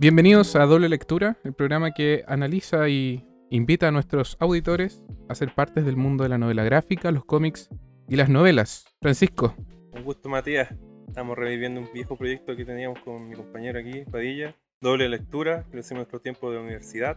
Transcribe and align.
Bienvenidos 0.00 0.56
a 0.56 0.64
Doble 0.64 0.88
Lectura, 0.88 1.36
el 1.44 1.52
programa 1.52 1.90
que 1.90 2.24
analiza 2.26 2.88
y 2.88 3.22
invita 3.50 3.88
a 3.88 3.90
nuestros 3.90 4.38
auditores 4.40 5.04
a 5.28 5.34
ser 5.34 5.54
partes 5.54 5.84
del 5.84 5.98
mundo 5.98 6.22
de 6.22 6.30
la 6.30 6.38
novela 6.38 6.64
gráfica, 6.64 7.10
los 7.10 7.26
cómics 7.26 7.68
y 8.08 8.16
las 8.16 8.30
novelas. 8.30 8.86
Francisco. 9.02 9.54
Un 9.92 10.02
gusto, 10.02 10.30
Matías. 10.30 10.74
Estamos 11.06 11.36
reviviendo 11.36 11.80
un 11.80 11.88
viejo 11.92 12.16
proyecto 12.16 12.56
que 12.56 12.64
teníamos 12.64 12.98
con 13.00 13.28
mi 13.28 13.36
compañero 13.36 13.78
aquí, 13.78 14.04
Padilla. 14.10 14.56
Doble 14.80 15.06
lectura, 15.06 15.66
que 15.68 15.74
lo 15.74 15.80
hicimos 15.80 15.98
nuestro 15.98 16.20
tiempo 16.20 16.50
de 16.50 16.60
universidad. 16.60 17.16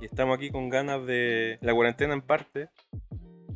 Y 0.00 0.06
estamos 0.06 0.36
aquí 0.36 0.50
con 0.50 0.70
ganas 0.70 1.06
de 1.06 1.58
la 1.60 1.72
cuarentena 1.74 2.12
en 2.14 2.22
parte, 2.22 2.70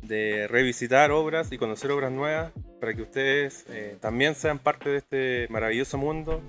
de 0.01 0.47
revisitar 0.47 1.11
obras 1.11 1.51
y 1.51 1.57
conocer 1.57 1.91
obras 1.91 2.13
nuevas 2.13 2.53
para 2.79 2.93
que 2.93 3.01
ustedes 3.01 3.65
eh, 3.69 3.97
también 3.99 4.35
sean 4.35 4.59
parte 4.59 4.89
de 4.89 4.97
este 4.97 5.47
maravilloso 5.49 5.97
mundo. 5.97 6.41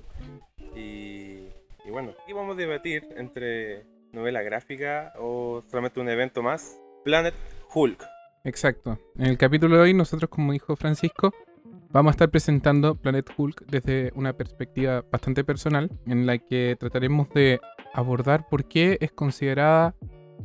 Y, 0.75 1.47
y 1.85 1.89
bueno, 1.91 2.13
aquí 2.21 2.33
vamos 2.33 2.55
a 2.55 2.59
debatir 2.59 3.07
entre 3.17 3.85
novela 4.11 4.41
gráfica 4.41 5.13
o 5.19 5.63
solamente 5.69 5.99
un 5.99 6.09
evento 6.09 6.41
más. 6.41 6.79
Planet 7.03 7.33
Hulk. 7.73 8.03
Exacto. 8.43 8.99
En 9.17 9.27
el 9.27 9.37
capítulo 9.37 9.77
de 9.77 9.83
hoy 9.83 9.93
nosotros, 9.93 10.29
como 10.29 10.51
dijo 10.51 10.75
Francisco, 10.75 11.33
vamos 11.89 12.11
a 12.11 12.13
estar 12.13 12.29
presentando 12.29 12.95
Planet 12.95 13.29
Hulk 13.35 13.65
desde 13.67 14.11
una 14.15 14.33
perspectiva 14.33 15.03
bastante 15.11 15.43
personal, 15.43 15.89
en 16.05 16.25
la 16.25 16.37
que 16.37 16.75
trataremos 16.79 17.29
de 17.29 17.59
abordar 17.93 18.47
por 18.47 18.65
qué 18.65 18.97
es 19.01 19.11
considerada 19.11 19.95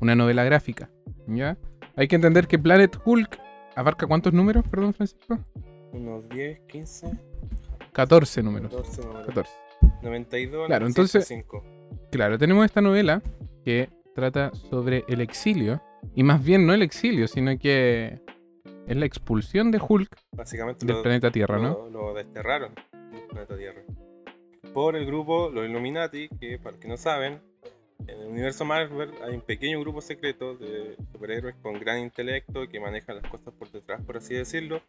una 0.01 0.15
novela 0.15 0.45
gráfica. 0.45 0.91
¿Ya? 1.27 1.57
Hay 1.97 2.09
que 2.09 2.17
entender 2.17 2.47
que 2.47 2.59
Planet 2.59 2.97
Hulk 3.05 3.39
abarca 3.75 4.07
cuántos 4.07 4.33
números, 4.33 4.65
perdón, 4.69 4.95
Francisco? 4.95 5.39
Unos 5.97 6.29
10, 6.29 6.61
15, 6.69 7.11
14 7.93 8.43
números. 8.43 8.71
14 8.71 9.03
números. 9.03 9.27
14. 9.27 9.51
92, 10.03 10.67
Claro, 10.67 10.87
entonces- 10.87 11.27
105. 11.27 11.65
Claro, 12.11 12.39
tenemos 12.39 12.65
esta 12.65 12.81
novela 12.81 13.23
que 13.65 13.89
trata 14.15 14.55
sobre 14.55 15.05
el 15.09 15.21
exilio, 15.21 15.83
y 16.15 16.23
más 16.23 16.43
bien 16.45 16.67
no 16.67 16.73
el 16.75 16.83
exilio, 16.83 17.27
sino 17.29 17.59
que 17.59 18.21
es 18.87 18.97
la 18.97 19.05
expulsión 19.07 19.71
de 19.71 19.81
Hulk 19.87 20.15
Básicamente 20.33 20.87
del 20.87 20.97
lo, 20.97 21.03
planeta 21.03 21.31
Tierra, 21.31 21.59
¿no? 21.59 21.89
lo, 21.89 21.91
lo 21.91 22.15
desterraron 22.15 22.73
del 23.13 23.23
planeta 23.29 23.57
Tierra. 23.57 23.83
Por 24.73 24.95
el 24.97 25.07
grupo 25.07 25.51
Los 25.51 25.67
Illuminati, 25.69 26.29
que 26.41 26.59
para 26.59 26.73
los 26.73 26.81
que 26.81 26.89
no 26.89 26.97
saben, 26.97 27.41
en 28.07 28.21
el 28.21 28.29
universo 28.29 28.65
Marvel 28.65 29.11
hay 29.25 29.35
un 29.35 29.41
pequeño 29.41 29.81
grupo 29.81 30.01
secreto 30.01 30.55
de 30.57 30.97
superhéroes 31.13 31.57
con 31.63 31.75
gran 31.81 31.99
intelecto 32.01 32.69
que 32.69 32.79
manejan 32.79 33.17
las 33.23 33.31
cosas 33.31 33.53
por 33.55 33.71
detrás, 33.73 34.01
por 34.03 34.19
así 34.19 34.35
decirlo, 34.35 34.83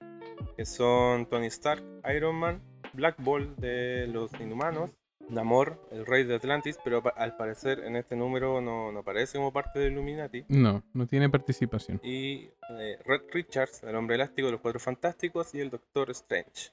que 0.55 0.65
son 0.65 1.25
Tony 1.27 1.47
Stark, 1.47 1.83
Iron 2.15 2.35
Man, 2.35 2.61
Black 2.93 3.15
Bolt 3.19 3.57
de 3.57 4.07
los 4.07 4.31
Inhumanos, 4.39 4.91
Namor, 5.29 5.85
el 5.91 6.05
rey 6.05 6.23
de 6.23 6.35
Atlantis, 6.35 6.77
pero 6.83 7.03
al 7.15 7.35
parecer 7.35 7.79
en 7.79 7.95
este 7.95 8.15
número 8.15 8.61
no, 8.61 8.91
no 8.91 8.99
aparece 8.99 9.37
como 9.37 9.51
parte 9.51 9.79
del 9.79 9.93
Illuminati. 9.93 10.45
No, 10.47 10.83
no 10.93 11.05
tiene 11.05 11.29
participación. 11.29 11.99
Y 12.03 12.49
eh, 12.79 12.97
Red 13.03 13.23
Richards, 13.31 13.83
el 13.83 13.95
hombre 13.95 14.15
elástico 14.15 14.47
de 14.47 14.53
los 14.53 14.61
cuatro 14.61 14.79
fantásticos, 14.79 15.53
y 15.53 15.59
el 15.59 15.69
Doctor 15.69 16.11
Strange. 16.11 16.71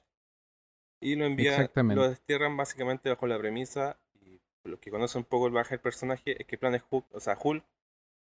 Y 1.01 1.15
lo 1.15 1.25
envían, 1.25 1.69
lo 1.75 2.09
destierran 2.09 2.55
básicamente 2.55 3.09
bajo 3.09 3.27
la 3.27 3.37
premisa, 3.37 3.97
y 4.21 4.39
los 4.63 4.79
que 4.79 4.89
conocen 4.89 5.19
un 5.19 5.25
poco 5.25 5.47
el 5.47 5.53
baje 5.53 5.71
del 5.71 5.81
personaje, 5.81 6.41
es 6.41 6.47
que 6.47 6.57
Planet 6.57 6.83
Hulk, 6.89 7.05
o 7.13 7.19
sea, 7.19 7.37
Hulk, 7.41 7.63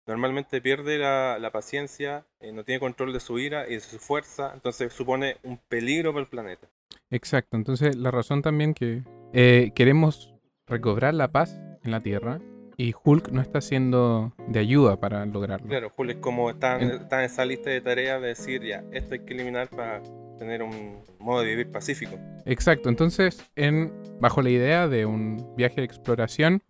normalmente 0.07 0.61
pierde 0.61 0.97
la, 0.97 1.37
la 1.39 1.51
paciencia, 1.51 2.25
eh, 2.39 2.51
no 2.51 2.63
tiene 2.63 2.79
control 2.79 3.13
de 3.13 3.19
su 3.19 3.39
ira 3.39 3.67
y 3.67 3.73
de 3.75 3.79
su 3.79 3.99
fuerza, 3.99 4.51
entonces 4.53 4.91
supone 4.93 5.37
un 5.43 5.57
peligro 5.57 6.11
para 6.13 6.23
el 6.23 6.27
planeta. 6.29 6.67
Exacto, 7.09 7.57
entonces 7.57 7.95
la 7.95 8.11
razón 8.11 8.41
también 8.41 8.73
que 8.73 9.03
eh, 9.33 9.71
queremos 9.75 10.33
recobrar 10.67 11.13
la 11.13 11.29
paz 11.31 11.59
en 11.83 11.91
la 11.91 11.99
Tierra 11.99 12.39
y 12.77 12.93
Hulk 13.03 13.29
no 13.29 13.41
está 13.41 13.61
siendo 13.61 14.33
de 14.47 14.59
ayuda 14.59 14.97
para 14.99 15.25
lograrlo. 15.25 15.67
Claro, 15.67 15.91
Hulk 15.95 16.11
es 16.11 16.17
como 16.17 16.49
está 16.49 16.77
en, 16.77 16.83
En- 16.89 17.01
está 17.01 17.19
en 17.19 17.25
esa 17.25 17.45
lista 17.45 17.69
de 17.69 17.81
tareas 17.81 18.21
de 18.21 18.29
decir, 18.29 18.63
ya, 18.63 18.83
esto 18.91 19.13
hay 19.13 19.19
que 19.19 19.33
eliminar 19.33 19.69
para 19.69 20.01
tener 20.39 20.63
un 20.63 21.03
modo 21.19 21.41
de 21.41 21.49
vivir 21.49 21.69
pacífico. 21.69 22.17
Exacto, 22.45 22.89
entonces 22.89 23.45
en, 23.55 23.93
bajo 24.19 24.41
la 24.41 24.49
idea 24.49 24.87
de 24.87 25.05
un 25.05 25.53
viaje 25.55 25.75
de 25.81 25.83
exploración, 25.85 26.63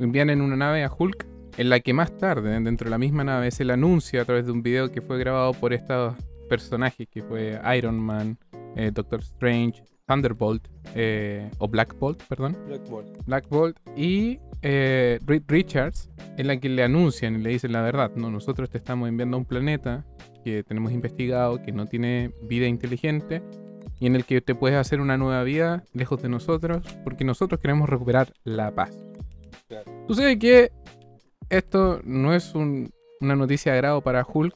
envían 0.00 0.30
en 0.30 0.40
una 0.40 0.56
nave 0.56 0.82
a 0.82 0.90
Hulk, 0.92 1.26
en 1.56 1.68
la 1.68 1.80
que 1.80 1.92
más 1.92 2.16
tarde, 2.16 2.58
dentro 2.60 2.86
de 2.86 2.90
la 2.90 2.98
misma 2.98 3.24
nave, 3.24 3.50
se 3.50 3.64
le 3.64 3.72
anuncia 3.72 4.22
a 4.22 4.24
través 4.24 4.46
de 4.46 4.52
un 4.52 4.62
video 4.62 4.90
que 4.90 5.00
fue 5.00 5.18
grabado 5.18 5.52
por 5.52 5.72
estos 5.72 6.14
personajes, 6.48 7.08
que 7.08 7.22
fue 7.22 7.60
Iron 7.76 7.98
Man, 7.98 8.38
eh, 8.76 8.90
Doctor 8.92 9.20
Strange, 9.20 9.84
Thunderbolt, 10.06 10.66
eh, 10.94 11.50
o 11.58 11.68
Black 11.68 11.98
Bolt, 11.98 12.22
perdón. 12.24 12.56
Black 12.66 12.88
Bolt. 12.88 13.26
Black 13.26 13.48
Bolt 13.48 13.76
y 13.96 14.38
eh, 14.62 15.18
Reed 15.26 15.42
Richards, 15.48 16.10
en 16.36 16.46
la 16.46 16.58
que 16.58 16.68
le 16.68 16.82
anuncian 16.82 17.36
y 17.36 17.42
le 17.42 17.50
dicen 17.50 17.72
la 17.72 17.82
verdad, 17.82 18.12
no, 18.16 18.30
nosotros 18.30 18.70
te 18.70 18.78
estamos 18.78 19.08
enviando 19.08 19.36
a 19.36 19.40
un 19.40 19.46
planeta 19.46 20.04
que 20.44 20.62
tenemos 20.64 20.92
investigado, 20.92 21.62
que 21.62 21.72
no 21.72 21.86
tiene 21.86 22.32
vida 22.42 22.66
inteligente 22.66 23.42
y 24.00 24.06
en 24.06 24.16
el 24.16 24.24
que 24.24 24.40
te 24.40 24.54
puedes 24.54 24.76
hacer 24.76 25.00
una 25.00 25.16
nueva 25.16 25.44
vida 25.44 25.84
lejos 25.92 26.20
de 26.20 26.28
nosotros, 26.28 26.82
porque 27.04 27.24
nosotros 27.24 27.60
queremos 27.60 27.88
recuperar 27.88 28.32
la 28.42 28.74
paz. 28.74 29.06
Claro. 29.68 29.90
Sabes 30.10 30.38
que 30.38 30.72
esto 31.52 32.00
no 32.04 32.34
es 32.34 32.54
un- 32.54 32.90
una 33.20 33.36
noticia 33.36 33.72
de 33.72 33.78
agrado 33.78 34.00
para 34.00 34.26
Hulk. 34.26 34.54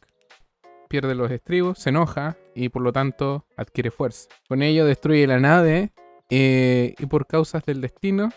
Pierde 0.89 1.15
los 1.15 1.31
estribos, 1.31 1.79
se 1.79 1.91
enoja 1.91 2.37
y 2.55 2.69
por 2.69 2.83
lo 2.83 2.93
tanto 2.93 3.45
adquiere 3.57 3.91
fuerza. 3.91 4.29
Con 4.49 4.63
ello 4.63 4.85
destruye 4.85 5.27
la 5.27 5.39
nave 5.41 5.93
eh, 6.31 6.95
y 6.99 7.07
por 7.07 7.27
causas 7.27 7.65
del 7.65 7.81
destino 7.81 8.31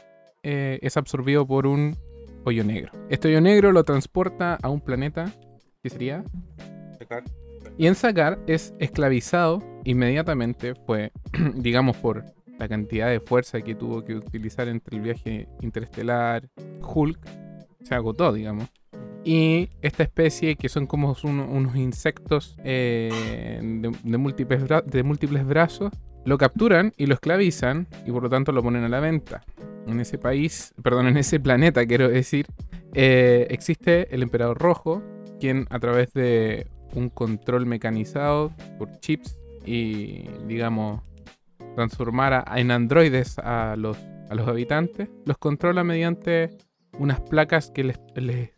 eh, 0.43 0.79
es 0.81 0.97
absorbido 0.97 1.45
por 1.45 1.67
un 1.67 1.95
hoyo 2.45 2.63
negro. 2.63 2.91
Este 3.09 3.27
hoyo 3.27 3.41
negro 3.41 3.71
lo 3.71 3.83
transporta 3.83 4.57
a 4.61 4.69
un 4.69 4.81
planeta 4.81 5.31
que 5.81 5.89
sería 5.89 6.23
y 7.77 7.87
en 7.87 7.95
Sakar 7.95 8.39
es 8.47 8.73
esclavizado 8.79 9.63
inmediatamente, 9.85 10.73
fue, 10.85 11.11
digamos, 11.55 11.95
por 11.97 12.25
la 12.57 12.67
cantidad 12.67 13.09
de 13.09 13.19
fuerza 13.21 13.61
que 13.61 13.73
tuvo 13.75 14.03
que 14.03 14.15
utilizar 14.15 14.67
entre 14.67 14.97
el 14.97 15.01
viaje 15.03 15.47
interestelar, 15.61 16.49
Hulk, 16.81 17.19
se 17.83 17.95
agotó, 17.95 18.33
digamos. 18.33 18.67
Y 19.23 19.69
esta 19.81 20.03
especie, 20.03 20.55
que 20.55 20.69
son 20.69 20.87
como 20.87 21.15
un- 21.23 21.39
unos 21.39 21.75
insectos 21.75 22.55
eh, 22.63 23.59
de, 23.61 24.17
múltiples 24.17 24.63
de 24.85 25.03
múltiples 25.03 25.45
brazos, 25.45 25.91
lo 26.25 26.37
capturan 26.37 26.93
y 26.97 27.05
lo 27.05 27.13
esclavizan 27.15 27.87
y 28.05 28.11
por 28.11 28.23
lo 28.23 28.29
tanto 28.29 28.51
lo 28.51 28.63
ponen 28.63 28.83
a 28.83 28.89
la 28.89 28.99
venta. 28.99 29.43
En 29.87 29.99
ese 29.99 30.17
país, 30.17 30.73
perdón, 30.83 31.07
en 31.07 31.17
ese 31.17 31.39
planeta, 31.39 31.85
quiero 31.85 32.07
decir, 32.07 32.47
eh, 32.93 33.47
existe 33.49 34.13
el 34.13 34.23
emperador 34.23 34.57
rojo, 34.57 35.01
quien 35.39 35.65
a 35.69 35.79
través 35.79 36.13
de 36.13 36.67
un 36.93 37.09
control 37.09 37.65
mecanizado 37.65 38.51
por 38.77 38.99
chips 38.99 39.37
y, 39.65 40.25
digamos, 40.47 41.01
transformar 41.75 42.45
en 42.55 42.71
androides 42.71 43.37
a 43.39 43.75
los, 43.77 43.97
a 44.29 44.35
los 44.35 44.47
habitantes, 44.47 45.09
los 45.25 45.37
controla 45.37 45.83
mediante 45.83 46.49
unas 46.99 47.19
placas 47.21 47.71
que 47.71 47.83
les, 47.83 47.99
les 48.15 48.51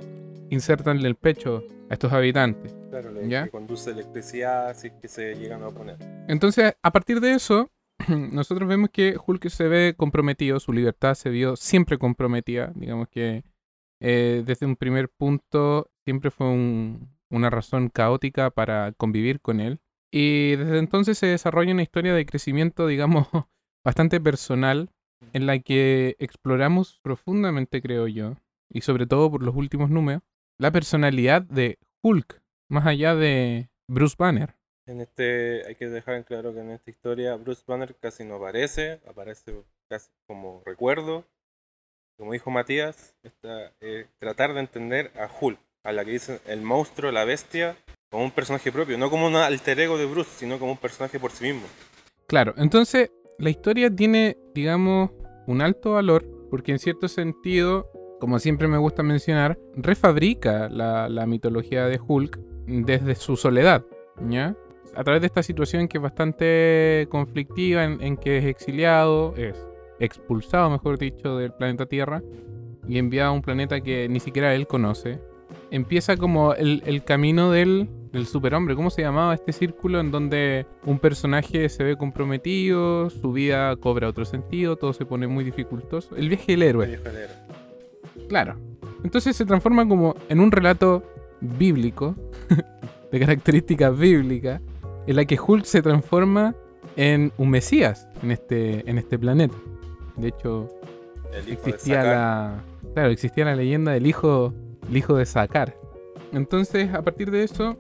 insertan 0.49 0.99
en 0.99 1.05
el 1.05 1.15
pecho 1.15 1.63
a 1.89 1.93
estos 1.93 2.11
habitantes. 2.11 2.75
Claro, 2.89 3.11
¿Ya? 3.27 3.45
que 3.45 3.49
conduce 3.51 3.91
electricidad, 3.91 4.69
así 4.69 4.89
que 5.01 5.07
se 5.07 5.35
llegan 5.35 5.63
a 5.63 5.67
oponer. 5.69 5.97
Entonces, 6.27 6.73
a 6.83 6.91
partir 6.91 7.21
de 7.21 7.33
eso, 7.33 7.71
nosotros 8.09 8.67
vemos 8.67 8.89
que 8.91 9.15
Hulk 9.25 9.47
se 9.49 9.67
ve 9.67 9.93
comprometido, 9.95 10.59
su 10.59 10.73
libertad 10.73 11.13
se 11.13 11.29
vio 11.29 11.55
siempre 11.55 11.97
comprometida. 11.97 12.71
Digamos 12.75 13.07
que 13.09 13.43
eh, 14.01 14.43
desde 14.45 14.65
un 14.65 14.75
primer 14.75 15.09
punto 15.09 15.89
siempre 16.03 16.31
fue 16.31 16.47
un- 16.47 17.15
una 17.29 17.49
razón 17.49 17.87
caótica 17.89 18.49
para 18.49 18.91
convivir 18.93 19.39
con 19.39 19.61
él. 19.61 19.79
Y 20.11 20.57
desde 20.57 20.79
entonces 20.79 21.17
se 21.17 21.27
desarrolla 21.27 21.71
una 21.73 21.83
historia 21.83 22.13
de 22.13 22.25
crecimiento, 22.25 22.87
digamos, 22.87 23.27
bastante 23.85 24.19
personal, 24.19 24.89
en 25.33 25.45
la 25.45 25.59
que 25.59 26.15
exploramos 26.19 26.99
profundamente, 27.01 27.81
creo 27.81 28.07
yo, 28.07 28.35
y 28.69 28.81
sobre 28.81 29.05
todo 29.05 29.31
por 29.31 29.43
los 29.43 29.55
últimos 29.55 29.89
números, 29.89 30.23
la 30.57 30.71
personalidad 30.71 31.41
de 31.41 31.77
Hulk, 32.03 32.41
más 32.69 32.85
allá 32.85 33.15
de 33.15 33.69
Bruce 33.87 34.15
Banner. 34.17 34.55
En 34.87 35.01
este, 35.01 35.65
hay 35.67 35.75
que 35.75 35.87
dejar 35.87 36.15
en 36.15 36.23
claro 36.23 36.53
que 36.53 36.59
en 36.59 36.71
esta 36.71 36.89
historia 36.89 37.35
Bruce 37.35 37.63
Banner 37.65 37.95
casi 37.95 38.23
no 38.23 38.35
aparece, 38.35 38.99
aparece 39.07 39.63
casi 39.89 40.09
como 40.27 40.63
recuerdo. 40.65 41.25
Como 42.17 42.33
dijo 42.33 42.51
Matías, 42.51 43.15
eh, 43.81 44.07
tratar 44.19 44.53
de 44.53 44.59
entender 44.59 45.11
a 45.15 45.27
Hulk, 45.27 45.59
a 45.83 45.91
la 45.91 46.05
que 46.05 46.11
dicen 46.11 46.39
el 46.45 46.61
monstruo, 46.61 47.11
la 47.11 47.25
bestia, 47.25 47.77
como 48.11 48.25
un 48.25 48.31
personaje 48.31 48.71
propio, 48.71 48.97
no 48.97 49.09
como 49.09 49.27
un 49.27 49.35
alter 49.35 49.79
ego 49.79 49.97
de 49.97 50.05
Bruce, 50.05 50.29
sino 50.35 50.59
como 50.59 50.73
un 50.73 50.77
personaje 50.77 51.19
por 51.19 51.31
sí 51.31 51.45
mismo. 51.45 51.67
Claro, 52.27 52.53
entonces 52.57 53.11
la 53.37 53.49
historia 53.49 53.89
tiene, 53.89 54.37
digamos, 54.53 55.11
un 55.51 55.61
alto 55.61 55.93
valor, 55.93 56.25
porque 56.49 56.71
en 56.71 56.79
cierto 56.79 57.07
sentido, 57.07 57.89
como 58.19 58.39
siempre 58.39 58.67
me 58.67 58.77
gusta 58.77 59.03
mencionar, 59.03 59.59
refabrica 59.75 60.69
la, 60.69 61.09
la 61.09 61.25
mitología 61.25 61.85
de 61.85 61.99
Hulk 62.05 62.39
desde 62.65 63.15
su 63.15 63.35
soledad, 63.35 63.83
¿ya? 64.29 64.55
a 64.95 65.03
través 65.03 65.21
de 65.21 65.27
esta 65.27 65.43
situación 65.43 65.87
que 65.87 65.97
es 65.97 66.01
bastante 66.01 67.07
conflictiva, 67.09 67.83
en, 67.83 68.01
en 68.01 68.17
que 68.17 68.37
es 68.37 68.45
exiliado, 68.45 69.33
es 69.35 69.55
expulsado, 69.99 70.69
mejor 70.69 70.97
dicho, 70.97 71.37
del 71.37 71.53
planeta 71.53 71.85
Tierra 71.85 72.21
y 72.87 72.97
enviado 72.97 73.29
a 73.29 73.33
un 73.33 73.41
planeta 73.41 73.81
que 73.81 74.09
ni 74.09 74.19
siquiera 74.19 74.53
él 74.55 74.67
conoce, 74.67 75.19
empieza 75.71 76.17
como 76.17 76.53
el, 76.53 76.83
el 76.85 77.03
camino 77.03 77.51
del, 77.51 77.89
del 78.11 78.27
superhombre. 78.27 78.75
¿Cómo 78.75 78.89
se 78.89 79.01
llamaba 79.01 79.33
este 79.33 79.53
círculo 79.53 79.99
en 79.99 80.11
donde 80.11 80.65
un 80.85 80.99
personaje 80.99 81.69
se 81.69 81.83
ve 81.83 81.97
comprometido, 81.97 83.09
su 83.09 83.31
vida 83.31 83.75
cobra 83.77 84.07
otro 84.07 84.25
sentido, 84.25 84.75
todo 84.75 84.93
se 84.93 85.05
pone 85.05 85.27
muy 85.27 85.43
dificultoso? 85.43 86.15
El 86.15 86.29
viaje 86.29 86.51
del 86.51 86.63
héroe. 86.63 86.87
Viejo 86.87 87.05
negro. 87.05 87.33
Claro. 88.27 88.55
Entonces 89.03 89.35
se 89.35 89.45
transforma 89.45 89.87
como 89.87 90.15
en 90.29 90.39
un 90.39 90.51
relato 90.51 91.03
bíblico, 91.39 92.15
de 93.11 93.19
características 93.19 93.97
bíblicas, 93.97 94.61
en 95.07 95.15
la 95.15 95.25
que 95.25 95.39
Hulk 95.39 95.65
se 95.65 95.81
transforma 95.81 96.55
en 96.95 97.31
un 97.37 97.49
mesías 97.49 98.07
en 98.21 98.31
este, 98.31 98.89
en 98.89 98.97
este 98.97 99.17
planeta. 99.17 99.55
De 100.17 100.27
hecho, 100.27 100.69
El 101.33 101.45
de 101.45 101.53
existía 101.53 102.03
la. 102.03 102.63
Claro, 102.93 103.09
existía 103.09 103.45
la 103.45 103.55
leyenda 103.55 103.93
del 103.93 104.05
hijo, 104.05 104.53
el 104.89 104.97
hijo 104.97 105.15
de 105.15 105.25
Sakar. 105.25 105.77
Entonces, 106.31 106.93
a 106.93 107.01
partir 107.01 107.31
de 107.31 107.43
eso, 107.43 107.77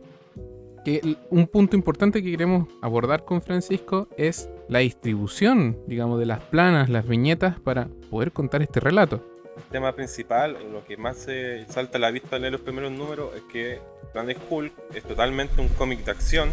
un 1.29 1.47
punto 1.47 1.75
importante 1.75 2.23
que 2.23 2.31
queremos 2.31 2.67
abordar 2.81 3.23
con 3.23 3.41
Francisco 3.41 4.07
es 4.17 4.49
la 4.67 4.79
distribución, 4.79 5.77
digamos, 5.87 6.19
de 6.19 6.25
las 6.25 6.39
planas, 6.45 6.89
las 6.89 7.07
viñetas 7.07 7.59
para 7.59 7.87
poder 8.09 8.31
contar 8.31 8.61
este 8.61 8.79
relato. 8.79 9.23
El 9.57 9.63
tema 9.71 9.93
principal, 9.93 10.57
lo 10.71 10.83
que 10.85 10.97
más 10.97 11.17
se 11.17 11.65
salta 11.67 11.97
a 11.97 12.01
la 12.01 12.11
vista 12.11 12.39
leer 12.39 12.53
los 12.53 12.61
primeros 12.61 12.91
números, 12.91 13.29
es 13.35 13.43
que 13.43 13.79
Planet 14.11 14.39
Hulk 14.49 14.73
es 14.95 15.03
totalmente 15.03 15.61
un 15.61 15.67
cómic 15.69 16.03
de 16.03 16.11
acción. 16.11 16.49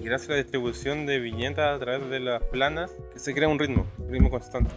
Y 0.00 0.04
gracias 0.04 0.30
a 0.30 0.32
la 0.32 0.38
distribución 0.38 1.04
de 1.04 1.18
viñetas 1.18 1.76
a 1.76 1.78
través 1.78 2.08
de 2.08 2.20
las 2.20 2.42
planas, 2.44 2.94
se 3.16 3.34
crea 3.34 3.48
un 3.48 3.58
ritmo, 3.58 3.86
un 3.98 4.10
ritmo 4.10 4.30
constante. 4.30 4.70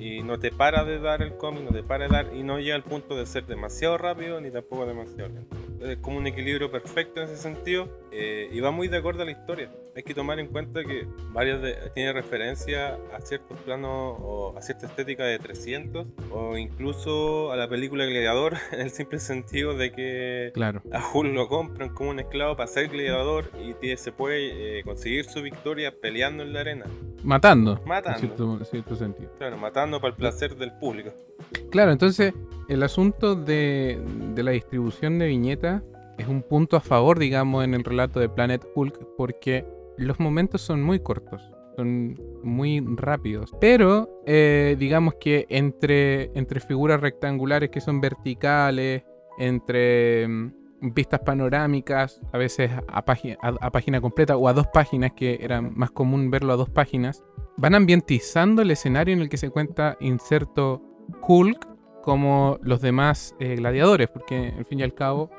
Y 0.00 0.22
no 0.22 0.38
te 0.38 0.50
para 0.50 0.84
de 0.84 0.98
dar 0.98 1.20
el 1.20 1.36
cómic, 1.36 1.62
no 1.62 1.70
te 1.70 1.82
para 1.82 2.08
de 2.08 2.10
dar, 2.10 2.34
y 2.34 2.42
no 2.42 2.58
llega 2.58 2.74
al 2.74 2.82
punto 2.82 3.16
de 3.16 3.26
ser 3.26 3.46
demasiado 3.46 3.98
rápido 3.98 4.40
ni 4.40 4.50
tampoco 4.50 4.86
demasiado 4.86 5.28
lento. 5.28 5.56
Es 5.80 5.98
como 5.98 6.18
un 6.18 6.26
equilibrio 6.26 6.70
perfecto 6.70 7.20
en 7.20 7.28
ese 7.28 7.36
sentido, 7.36 7.88
eh, 8.10 8.48
y 8.50 8.60
va 8.60 8.70
muy 8.70 8.88
de 8.88 8.96
acuerdo 8.96 9.22
a 9.22 9.24
la 9.26 9.32
historia. 9.32 9.70
Hay 10.00 10.04
que 10.04 10.14
tomar 10.14 10.40
en 10.40 10.46
cuenta 10.46 10.82
que 10.82 11.06
varias 11.30 11.60
de, 11.60 11.74
tiene 11.94 12.14
referencia 12.14 12.96
a 13.14 13.20
ciertos 13.20 13.58
planos 13.58 14.16
o 14.18 14.54
a 14.56 14.62
cierta 14.62 14.86
estética 14.86 15.24
de 15.24 15.38
300 15.38 16.08
o 16.32 16.56
incluso 16.56 17.52
a 17.52 17.56
la 17.56 17.68
película 17.68 18.06
Gladiador 18.06 18.54
en 18.72 18.80
el 18.80 18.90
simple 18.92 19.18
sentido 19.18 19.74
de 19.76 19.92
que 19.92 20.52
Claro. 20.54 20.80
a 20.90 21.06
Hulk 21.06 21.34
lo 21.34 21.48
compran 21.48 21.90
como 21.90 22.08
un 22.08 22.20
esclavo 22.20 22.56
para 22.56 22.66
ser 22.66 22.88
gladiador 22.88 23.50
y 23.60 23.94
se 23.98 24.10
puede 24.10 24.78
eh, 24.78 24.84
conseguir 24.84 25.26
su 25.26 25.42
victoria 25.42 25.92
peleando 26.00 26.44
en 26.44 26.54
la 26.54 26.60
arena, 26.60 26.86
Matando. 27.22 27.78
Matando. 27.84 28.20
En 28.20 28.20
cierto, 28.24 28.56
en 28.58 28.64
cierto 28.64 28.96
sentido. 28.96 29.30
claro, 29.36 29.58
matando 29.58 30.00
para 30.00 30.12
el 30.12 30.16
placer 30.16 30.56
del 30.56 30.72
público. 30.78 31.10
Claro, 31.70 31.92
entonces 31.92 32.32
el 32.70 32.82
asunto 32.82 33.34
de, 33.34 34.02
de 34.34 34.42
la 34.42 34.52
distribución 34.52 35.18
de 35.18 35.26
viñetas 35.26 35.82
es 36.16 36.26
un 36.26 36.42
punto 36.42 36.78
a 36.78 36.80
favor, 36.80 37.18
digamos, 37.18 37.64
en 37.64 37.74
el 37.74 37.84
relato 37.84 38.18
de 38.18 38.30
Planet 38.30 38.66
Hulk, 38.74 38.98
porque 39.18 39.66
los 40.00 40.20
momentos 40.20 40.60
son 40.62 40.82
muy 40.82 41.00
cortos, 41.00 41.42
son 41.76 42.18
muy 42.42 42.80
rápidos. 42.96 43.52
Pero 43.60 44.22
eh, 44.26 44.76
digamos 44.78 45.14
que 45.20 45.46
entre, 45.48 46.30
entre 46.38 46.60
figuras 46.60 47.00
rectangulares 47.00 47.70
que 47.70 47.80
son 47.80 48.00
verticales, 48.00 49.04
entre 49.38 50.26
mm, 50.26 50.52
vistas 50.80 51.20
panorámicas, 51.20 52.20
a 52.32 52.38
veces 52.38 52.70
a, 52.88 53.04
página, 53.04 53.36
a, 53.42 53.48
a 53.60 53.70
página 53.70 54.00
completa 54.00 54.36
o 54.36 54.48
a 54.48 54.52
dos 54.52 54.66
páginas, 54.68 55.12
que 55.12 55.38
era 55.40 55.60
más 55.60 55.90
común 55.90 56.30
verlo 56.30 56.52
a 56.52 56.56
dos 56.56 56.70
páginas, 56.70 57.22
van 57.56 57.74
ambientizando 57.74 58.62
el 58.62 58.70
escenario 58.70 59.14
en 59.14 59.20
el 59.20 59.28
que 59.28 59.36
se 59.36 59.50
cuenta 59.50 59.96
inserto 60.00 60.82
Hulk 61.26 61.68
como 62.02 62.58
los 62.62 62.80
demás 62.80 63.34
eh, 63.38 63.56
gladiadores, 63.56 64.08
porque 64.08 64.54
al 64.56 64.64
fin 64.64 64.80
y 64.80 64.82
al 64.82 64.94
cabo, 64.94 65.30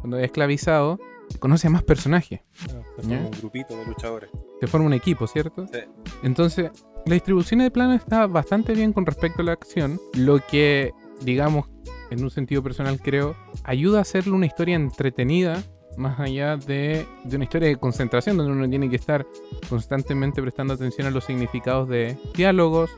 cuando 0.00 0.18
es 0.18 0.24
esclavizado, 0.24 0.98
conoce 1.38 1.68
a 1.68 1.70
más 1.70 1.82
personajes, 1.82 2.40
se 2.54 2.68
¿Ya? 2.68 2.82
forma 2.96 3.16
un 3.16 3.30
grupito 3.30 3.76
de 3.76 3.86
luchadores. 3.86 4.30
se 4.60 4.66
forma 4.66 4.86
un 4.86 4.92
equipo, 4.94 5.26
¿cierto? 5.26 5.66
Sí. 5.72 5.80
Entonces, 6.22 6.70
la 7.06 7.14
distribución 7.14 7.60
de 7.60 7.70
plano 7.70 7.94
está 7.94 8.26
bastante 8.26 8.74
bien 8.74 8.92
con 8.92 9.06
respecto 9.06 9.42
a 9.42 9.44
la 9.44 9.52
acción, 9.52 10.00
lo 10.14 10.38
que, 10.46 10.92
digamos, 11.22 11.66
en 12.10 12.22
un 12.22 12.30
sentido 12.30 12.62
personal 12.62 13.00
creo, 13.00 13.36
ayuda 13.64 13.98
a 13.98 14.02
hacerle 14.02 14.32
una 14.32 14.46
historia 14.46 14.76
entretenida, 14.76 15.62
más 15.96 16.18
allá 16.20 16.56
de, 16.56 17.06
de 17.24 17.36
una 17.36 17.44
historia 17.44 17.68
de 17.68 17.76
concentración, 17.76 18.36
donde 18.36 18.52
uno 18.52 18.68
tiene 18.68 18.88
que 18.90 18.96
estar 18.96 19.26
constantemente 19.68 20.40
prestando 20.42 20.74
atención 20.74 21.06
a 21.06 21.10
los 21.10 21.24
significados 21.24 21.88
de 21.88 22.16
diálogos, 22.34 22.90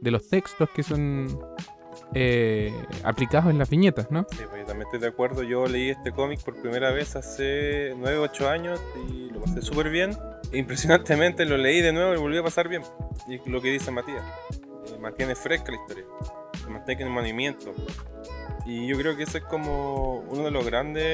de 0.00 0.10
los 0.10 0.28
textos 0.28 0.68
que 0.70 0.82
son 0.82 1.38
eh, 2.14 2.72
aplicados 3.04 3.50
en 3.50 3.58
las 3.58 3.70
viñetas, 3.70 4.10
¿no? 4.10 4.26
Sí, 4.30 4.38
pues 4.48 4.62
yo 4.62 4.66
también 4.66 4.82
estoy 4.82 5.00
de 5.00 5.08
acuerdo. 5.08 5.42
Yo 5.42 5.66
leí 5.66 5.90
este 5.90 6.12
cómic 6.12 6.42
por 6.42 6.60
primera 6.60 6.90
vez 6.90 7.16
hace 7.16 7.94
9 7.96 8.18
o 8.18 8.22
8 8.22 8.48
años 8.48 8.80
y 9.08 9.30
lo 9.30 9.40
pasé 9.40 9.62
súper 9.62 9.90
bien. 9.90 10.16
Impresionantemente 10.52 11.44
lo 11.44 11.56
leí 11.56 11.80
de 11.80 11.92
nuevo 11.92 12.14
y 12.14 12.18
volví 12.18 12.38
a 12.38 12.42
pasar 12.42 12.68
bien. 12.68 12.82
Y 13.28 13.38
lo 13.48 13.60
que 13.60 13.70
dice 13.70 13.90
Matías, 13.90 14.24
eh, 14.52 14.98
mantiene 15.00 15.34
fresca 15.34 15.70
la 15.70 15.78
historia, 15.78 16.04
mantiene 16.68 17.02
en 17.02 17.10
movimiento. 17.10 17.72
Y 18.72 18.86
yo 18.86 18.96
creo 18.96 19.16
que 19.16 19.24
ese 19.24 19.38
es 19.38 19.44
como 19.44 20.20
uno 20.30 20.44
de 20.44 20.50
los 20.52 20.64
grandes 20.64 21.04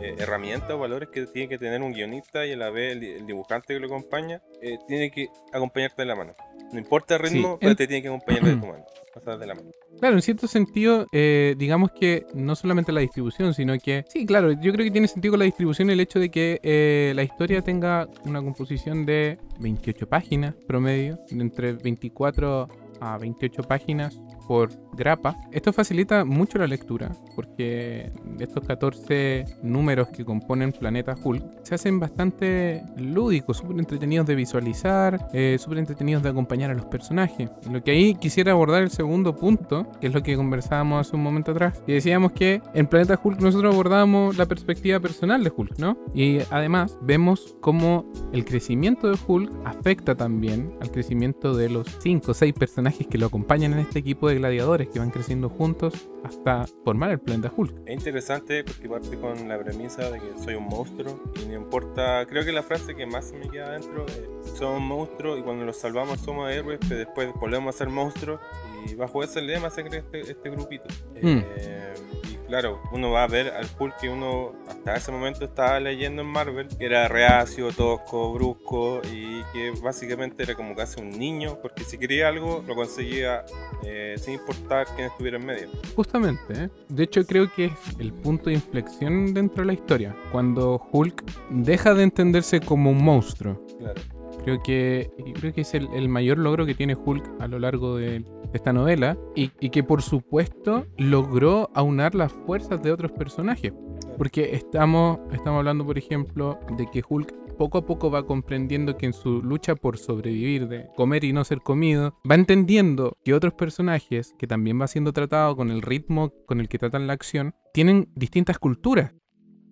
eh, 0.00 0.14
herramientas 0.18 0.72
o 0.72 0.78
valores 0.78 1.08
que 1.10 1.24
tiene 1.26 1.48
que 1.48 1.56
tener 1.56 1.80
un 1.82 1.92
guionista 1.92 2.44
y 2.44 2.52
a 2.52 2.56
la 2.56 2.70
vez 2.70 2.96
el, 2.96 3.04
el 3.04 3.26
dibujante 3.26 3.74
que 3.74 3.78
lo 3.80 3.86
acompaña, 3.86 4.40
eh, 4.60 4.76
tiene 4.88 5.10
que 5.12 5.28
acompañarte 5.52 6.02
de 6.02 6.06
la 6.06 6.16
mano. 6.16 6.34
No 6.72 6.78
importa 6.80 7.14
el 7.14 7.20
ritmo, 7.22 7.52
Sí, 7.52 7.56
pero 7.60 7.70
en- 7.70 7.76
te 7.76 7.86
tiene 7.86 8.02
que 8.02 8.08
acompañar 8.08 8.42
de 8.44 8.56
tu 8.56 8.66
mano. 8.66 8.84
Pasar 9.14 9.38
de 9.38 9.46
la 9.46 9.54
mano. 9.54 9.70
Claro, 10.00 10.16
en 10.16 10.22
cierto 10.22 10.46
sentido, 10.48 11.06
eh, 11.12 11.54
digamos 11.58 11.90
que 11.92 12.26
no 12.34 12.54
solamente 12.56 12.90
la 12.92 13.00
distribución, 13.00 13.54
sino 13.54 13.76
que, 13.78 14.04
sí, 14.08 14.24
claro, 14.26 14.52
yo 14.52 14.72
creo 14.72 14.84
que 14.84 14.90
tiene 14.90 15.06
sentido 15.08 15.32
con 15.32 15.40
la 15.40 15.44
distribución 15.46 15.90
el 15.90 16.00
hecho 16.00 16.18
de 16.18 16.30
que 16.30 16.60
eh, 16.62 17.12
la 17.14 17.22
historia 17.24 17.62
tenga 17.62 18.08
una 18.24 18.40
composición 18.40 19.04
de 19.06 19.38
28 19.60 20.08
páginas 20.08 20.54
promedio, 20.66 21.18
de 21.28 21.40
entre 21.42 21.72
24 21.72 22.68
a 23.00 23.18
28 23.18 23.62
páginas 23.64 24.20
por 24.46 24.70
grapa. 24.92 25.36
Esto 25.52 25.72
facilita 25.72 26.24
mucho 26.24 26.58
la 26.58 26.66
lectura, 26.66 27.10
porque 27.34 28.12
estos 28.38 28.64
14 28.66 29.44
números 29.62 30.08
que 30.08 30.24
componen 30.24 30.72
Planeta 30.72 31.16
Hulk 31.22 31.64
se 31.64 31.74
hacen 31.74 32.00
bastante 32.00 32.82
lúdicos, 32.96 33.58
súper 33.58 33.78
entretenidos 33.78 34.26
de 34.26 34.34
visualizar, 34.34 35.28
eh, 35.32 35.56
súper 35.58 35.78
entretenidos 35.78 36.22
de 36.22 36.30
acompañar 36.30 36.70
a 36.70 36.74
los 36.74 36.86
personajes. 36.86 37.50
Lo 37.70 37.82
que 37.82 37.92
ahí 37.92 38.14
quisiera 38.14 38.52
abordar 38.52 38.82
el 38.82 38.90
segundo 38.90 39.36
punto, 39.36 39.86
que 40.00 40.08
es 40.08 40.14
lo 40.14 40.22
que 40.22 40.36
conversábamos 40.36 41.06
hace 41.06 41.16
un 41.16 41.22
momento 41.22 41.52
atrás, 41.52 41.82
y 41.86 41.92
decíamos 41.92 42.32
que 42.32 42.60
en 42.74 42.86
Planeta 42.86 43.18
Hulk 43.22 43.40
nosotros 43.40 43.72
abordamos 43.74 44.36
la 44.36 44.46
perspectiva 44.46 45.00
personal 45.00 45.44
de 45.44 45.52
Hulk, 45.54 45.78
¿no? 45.78 45.96
Y 46.14 46.38
además 46.50 46.98
vemos 47.02 47.56
cómo 47.60 48.10
el 48.32 48.44
crecimiento 48.44 49.08
de 49.08 49.18
Hulk 49.26 49.52
afecta 49.64 50.14
también 50.14 50.72
al 50.80 50.90
crecimiento 50.90 51.54
de 51.54 51.68
los 51.68 51.86
5 52.00 52.30
o 52.30 52.34
6 52.34 52.52
personajes 52.54 53.06
que 53.06 53.18
lo 53.18 53.26
acompañan 53.26 53.72
en 53.72 53.80
este 53.80 53.98
equipo 53.98 54.28
de 54.28 54.39
gladiadores 54.40 54.88
que 54.88 54.98
van 54.98 55.10
creciendo 55.10 55.48
juntos 55.48 55.94
hasta 56.24 56.66
formar 56.84 57.10
el 57.10 57.20
planeta 57.20 57.52
Hulk. 57.54 57.74
Es 57.86 57.94
interesante 57.94 58.64
porque 58.64 58.88
parte 58.88 59.16
con 59.18 59.48
la 59.48 59.58
premisa 59.58 60.10
de 60.10 60.20
que 60.20 60.38
soy 60.42 60.54
un 60.54 60.64
monstruo 60.64 61.20
y 61.42 61.48
no 61.48 61.54
importa, 61.54 62.26
creo 62.26 62.44
que 62.44 62.52
la 62.52 62.62
frase 62.62 62.94
que 62.94 63.06
más 63.06 63.32
me 63.32 63.48
queda 63.48 63.66
adentro 63.66 64.06
es 64.06 64.40
somos 64.56 64.80
monstruos 64.80 65.38
y 65.38 65.42
cuando 65.42 65.64
los 65.64 65.76
salvamos 65.76 66.20
somos 66.20 66.50
héroes, 66.50 66.78
pero 66.88 66.98
después 66.98 67.30
volvemos 67.40 67.74
a 67.74 67.78
ser 67.78 67.88
monstruos 67.88 68.40
y 68.86 68.94
bajo 68.94 69.22
ese 69.22 69.40
lema 69.40 69.70
se 69.70 69.84
crea 69.84 70.00
este, 70.00 70.20
este 70.20 70.50
grupito. 70.50 70.88
Mm. 71.22 71.42
Eh, 71.56 71.94
y 72.30 72.36
claro, 72.46 72.80
uno 72.92 73.10
va 73.10 73.24
a 73.24 73.26
ver 73.26 73.48
al 73.48 73.66
Hulk 73.78 73.96
que 74.00 74.08
uno 74.08 74.52
hasta 74.68 74.96
ese 74.96 75.12
momento 75.12 75.44
estaba 75.44 75.80
leyendo 75.80 76.22
en 76.22 76.28
Marvel, 76.28 76.68
que 76.68 76.84
era 76.84 77.08
reacio, 77.08 77.72
tosco, 77.72 78.32
brusco 78.32 79.00
y 79.10 79.42
que 79.52 79.72
básicamente 79.82 80.42
era 80.42 80.54
como 80.54 80.74
casi 80.74 81.00
un 81.00 81.10
niño, 81.10 81.58
porque 81.60 81.84
si 81.84 81.98
quería 81.98 82.28
algo 82.28 82.64
lo 82.66 82.74
conseguía 82.74 83.44
eh, 83.84 84.16
sin 84.18 84.34
importar 84.34 84.86
quién 84.94 85.08
estuviera 85.08 85.38
en 85.38 85.46
medio. 85.46 85.68
Justamente, 86.10 86.64
¿eh? 86.64 86.68
de 86.88 87.04
hecho 87.04 87.24
creo 87.24 87.48
que 87.54 87.66
es 87.66 87.72
el 88.00 88.12
punto 88.12 88.46
de 88.46 88.54
inflexión 88.54 89.32
dentro 89.32 89.62
de 89.62 89.66
la 89.66 89.74
historia, 89.74 90.16
cuando 90.32 90.82
Hulk 90.90 91.22
deja 91.50 91.94
de 91.94 92.02
entenderse 92.02 92.58
como 92.58 92.90
un 92.90 93.04
monstruo. 93.04 93.64
Claro. 93.78 94.00
Creo 94.42 94.60
que, 94.60 95.08
creo 95.38 95.52
que 95.52 95.60
es 95.60 95.72
el, 95.72 95.86
el 95.94 96.08
mayor 96.08 96.38
logro 96.38 96.66
que 96.66 96.74
tiene 96.74 96.96
Hulk 96.96 97.40
a 97.40 97.46
lo 97.46 97.60
largo 97.60 97.96
de, 97.96 98.18
de 98.18 98.24
esta 98.52 98.72
novela 98.72 99.16
y, 99.36 99.52
y 99.60 99.70
que 99.70 99.84
por 99.84 100.02
supuesto 100.02 100.84
logró 100.96 101.70
aunar 101.74 102.16
las 102.16 102.32
fuerzas 102.32 102.82
de 102.82 102.90
otros 102.90 103.12
personajes. 103.12 103.72
Porque 104.18 104.56
estamos, 104.56 105.20
estamos 105.30 105.58
hablando, 105.58 105.86
por 105.86 105.96
ejemplo, 105.96 106.58
de 106.76 106.90
que 106.90 107.04
Hulk 107.08 107.32
poco 107.60 107.76
a 107.76 107.84
poco 107.84 108.10
va 108.10 108.24
comprendiendo 108.24 108.96
que 108.96 109.04
en 109.04 109.12
su 109.12 109.42
lucha 109.42 109.74
por 109.74 109.98
sobrevivir, 109.98 110.66
de 110.66 110.88
comer 110.96 111.24
y 111.24 111.34
no 111.34 111.44
ser 111.44 111.60
comido, 111.60 112.16
va 112.28 112.34
entendiendo 112.34 113.18
que 113.22 113.34
otros 113.34 113.52
personajes, 113.52 114.34
que 114.38 114.46
también 114.46 114.80
va 114.80 114.86
siendo 114.86 115.12
tratado 115.12 115.54
con 115.56 115.70
el 115.70 115.82
ritmo 115.82 116.32
con 116.46 116.60
el 116.60 116.70
que 116.70 116.78
tratan 116.78 117.06
la 117.06 117.12
acción, 117.12 117.54
tienen 117.74 118.08
distintas 118.14 118.58
culturas. 118.58 119.12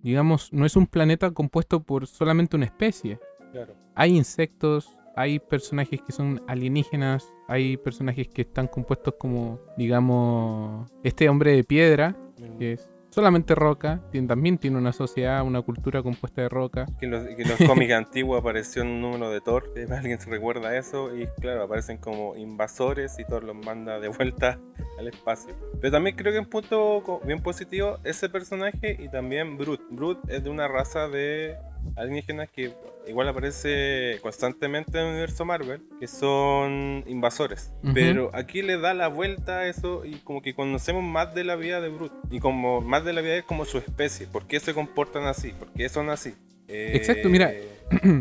digamos, 0.03 0.53
no 0.53 0.67
es 0.67 0.77
un 0.77 0.87
planeta 0.87 1.31
compuesto 1.31 1.83
por 1.83 2.07
solamente 2.07 2.57
una 2.57 2.67
especie. 2.67 3.19
Claro. 3.53 3.75
Hay 3.95 4.15
insectos, 4.15 4.95
hay 5.17 5.39
personajes 5.39 6.03
que 6.03 6.13
son 6.13 6.43
alienígenas, 6.47 7.33
hay 7.49 7.79
personajes 7.79 8.29
que 8.29 8.43
están 8.43 8.67
compuestos 8.67 9.15
como, 9.19 9.61
digamos, 9.79 10.91
este 11.03 11.27
hombre 11.31 11.57
de 11.57 11.65
piedra, 11.65 12.15
que 12.59 12.75
es 12.75 12.91
solamente 13.19 13.57
roca, 13.57 14.01
también 14.29 14.59
tiene 14.59 14.79
una 14.79 14.93
sociedad, 14.93 15.43
una 15.43 15.61
cultura 15.61 16.05
compuesta 16.05 16.41
de 16.41 16.49
roca. 16.49 16.87
Que 17.01 17.09
los, 17.09 17.25
los 17.25 17.69
cómics 17.69 17.93
antiguos 17.95 18.39
apareció 18.39 18.83
un 18.83 19.01
número 19.01 19.29
de 19.33 19.41
Thor, 19.41 19.73
alguien 19.91 20.21
se 20.21 20.31
recuerda 20.31 20.77
eso, 20.77 21.13
y 21.17 21.27
claro, 21.41 21.65
aparecen 21.65 21.99
como 21.99 22.37
invasores 22.37 23.19
y 23.19 23.25
Thor 23.25 23.43
los 23.43 23.57
manda 23.57 23.99
de 23.99 24.07
vuelta 24.07 24.61
al 25.01 25.09
espacio. 25.09 25.57
Pero 25.81 25.91
también 25.91 26.15
creo 26.15 26.33
que 26.33 26.39
un 26.39 26.47
punto 26.47 27.21
bien 27.25 27.43
positivo, 27.43 27.99
ese 28.05 28.29
personaje 28.29 28.97
y 28.97 29.09
también 29.09 29.59
Brute. 29.59 29.83
Brute 29.91 30.37
es 30.37 30.45
de 30.45 30.51
una 30.51 30.69
raza 30.69 31.09
de 31.09 31.57
alienígenas 31.97 32.49
que 32.51 32.73
igual 33.07 33.29
aparece 33.29 34.19
constantemente 34.23 34.99
en 34.99 35.07
el 35.07 35.13
universo 35.13 35.45
Marvel, 35.45 35.83
que 35.99 36.07
son 36.07 37.05
invasores. 37.07 37.73
Ujú. 37.83 37.95
Pero 37.95 38.31
aquí 38.35 38.63
le 38.63 38.79
da 38.79 38.95
la 38.95 39.09
vuelta 39.09 39.61
a 39.61 39.69
eso 39.69 40.05
y 40.05 40.17
como 40.17 40.43
que 40.43 40.55
conocemos 40.55 41.03
más 41.03 41.35
de 41.35 41.45
la 41.45 41.57
vida 41.57 41.81
de 41.81 41.89
Brute. 41.89 42.15
Y 42.31 42.41
como 42.41 42.81
más 42.81 43.05
de 43.05 43.13
la 43.13 43.21
vida 43.21 43.37
es 43.37 43.45
como 43.45 43.65
su 43.65 43.79
especie, 43.79 44.27
por 44.27 44.47
qué 44.47 44.61
se 44.61 44.75
comportan 44.75 45.25
así, 45.25 45.53
por 45.53 45.73
qué 45.73 45.89
son 45.89 46.11
así. 46.11 46.35
Eh, 46.69 46.93
Exacto, 46.95 47.29
mira. 47.29 47.53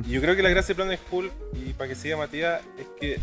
y 0.05 0.09
yo 0.09 0.21
creo 0.21 0.35
que 0.35 0.43
la 0.43 0.49
gracia 0.49 0.73
de 0.73 0.75
Planet 0.75 0.99
Hulk, 1.11 1.31
y 1.53 1.73
para 1.73 1.89
que 1.89 1.95
siga 1.95 2.15
Matías, 2.17 2.61
es 2.79 2.87
que 2.99 3.17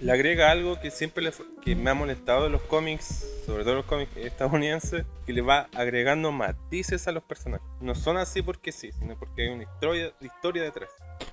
le 0.00 0.12
agrega 0.12 0.50
algo 0.50 0.80
que 0.80 0.90
siempre 0.90 1.24
le, 1.24 1.32
que 1.62 1.74
me 1.74 1.90
ha 1.90 1.94
molestado 1.94 2.44
de 2.44 2.50
los 2.50 2.62
cómics, 2.62 3.26
sobre 3.44 3.64
todo 3.64 3.76
los 3.76 3.84
cómics 3.84 4.16
estadounidenses, 4.16 5.04
que 5.26 5.32
le 5.32 5.42
va 5.42 5.68
agregando 5.74 6.30
matices 6.30 7.08
a 7.08 7.12
los 7.12 7.22
personajes. 7.22 7.66
No 7.80 7.94
son 7.94 8.16
así 8.16 8.42
porque 8.42 8.72
sí, 8.72 8.92
sino 8.92 9.18
porque 9.18 9.42
hay 9.42 9.48
una 9.48 9.64
historia, 9.64 10.12
historia 10.20 10.62
detrás. 10.62 10.90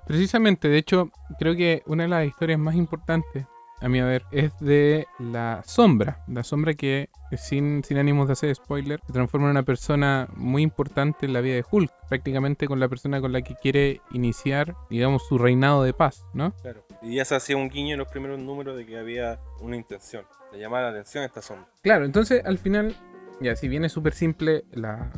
Precisamente, 0.07 0.67
de 0.67 0.77
hecho, 0.77 1.11
creo 1.39 1.55
que 1.55 1.83
una 1.85 2.03
de 2.03 2.09
las 2.09 2.25
historias 2.25 2.59
más 2.59 2.75
importantes, 2.75 3.45
a 3.81 3.89
mi 3.89 4.01
ver, 4.01 4.23
es 4.31 4.51
de 4.59 5.05
la 5.19 5.61
sombra. 5.65 6.23
La 6.27 6.43
sombra 6.43 6.73
que, 6.73 7.09
sin, 7.37 7.83
sin 7.83 7.97
ánimos 7.97 8.27
de 8.27 8.33
hacer 8.33 8.55
spoiler, 8.55 8.99
se 9.05 9.13
transforma 9.13 9.47
en 9.47 9.51
una 9.51 9.63
persona 9.63 10.27
muy 10.35 10.63
importante 10.63 11.25
en 11.25 11.33
la 11.33 11.41
vida 11.41 11.55
de 11.55 11.65
Hulk. 11.69 11.91
Prácticamente 12.09 12.67
con 12.67 12.79
la 12.79 12.87
persona 12.87 13.21
con 13.21 13.31
la 13.31 13.41
que 13.41 13.55
quiere 13.55 14.01
iniciar, 14.11 14.75
digamos, 14.89 15.27
su 15.27 15.37
reinado 15.37 15.83
de 15.83 15.93
paz, 15.93 16.25
¿no? 16.33 16.51
Claro. 16.61 16.84
Y 17.01 17.15
ya 17.15 17.25
se 17.25 17.35
hacía 17.35 17.57
un 17.57 17.69
guiño 17.69 17.93
en 17.93 17.99
los 17.99 18.07
primeros 18.07 18.39
números 18.39 18.75
de 18.77 18.85
que 18.85 18.97
había 18.97 19.39
una 19.61 19.75
intención, 19.75 20.25
de 20.51 20.59
llamar 20.59 20.83
la 20.83 20.89
atención 20.89 21.23
a 21.23 21.27
esta 21.27 21.41
sombra. 21.41 21.67
Claro, 21.81 22.05
entonces 22.05 22.43
al 22.45 22.57
final, 22.57 22.95
ya 23.41 23.55
si 23.55 23.67
bien 23.67 23.85
es 23.85 23.91
súper 23.91 24.13
simple 24.13 24.63
la, 24.71 25.11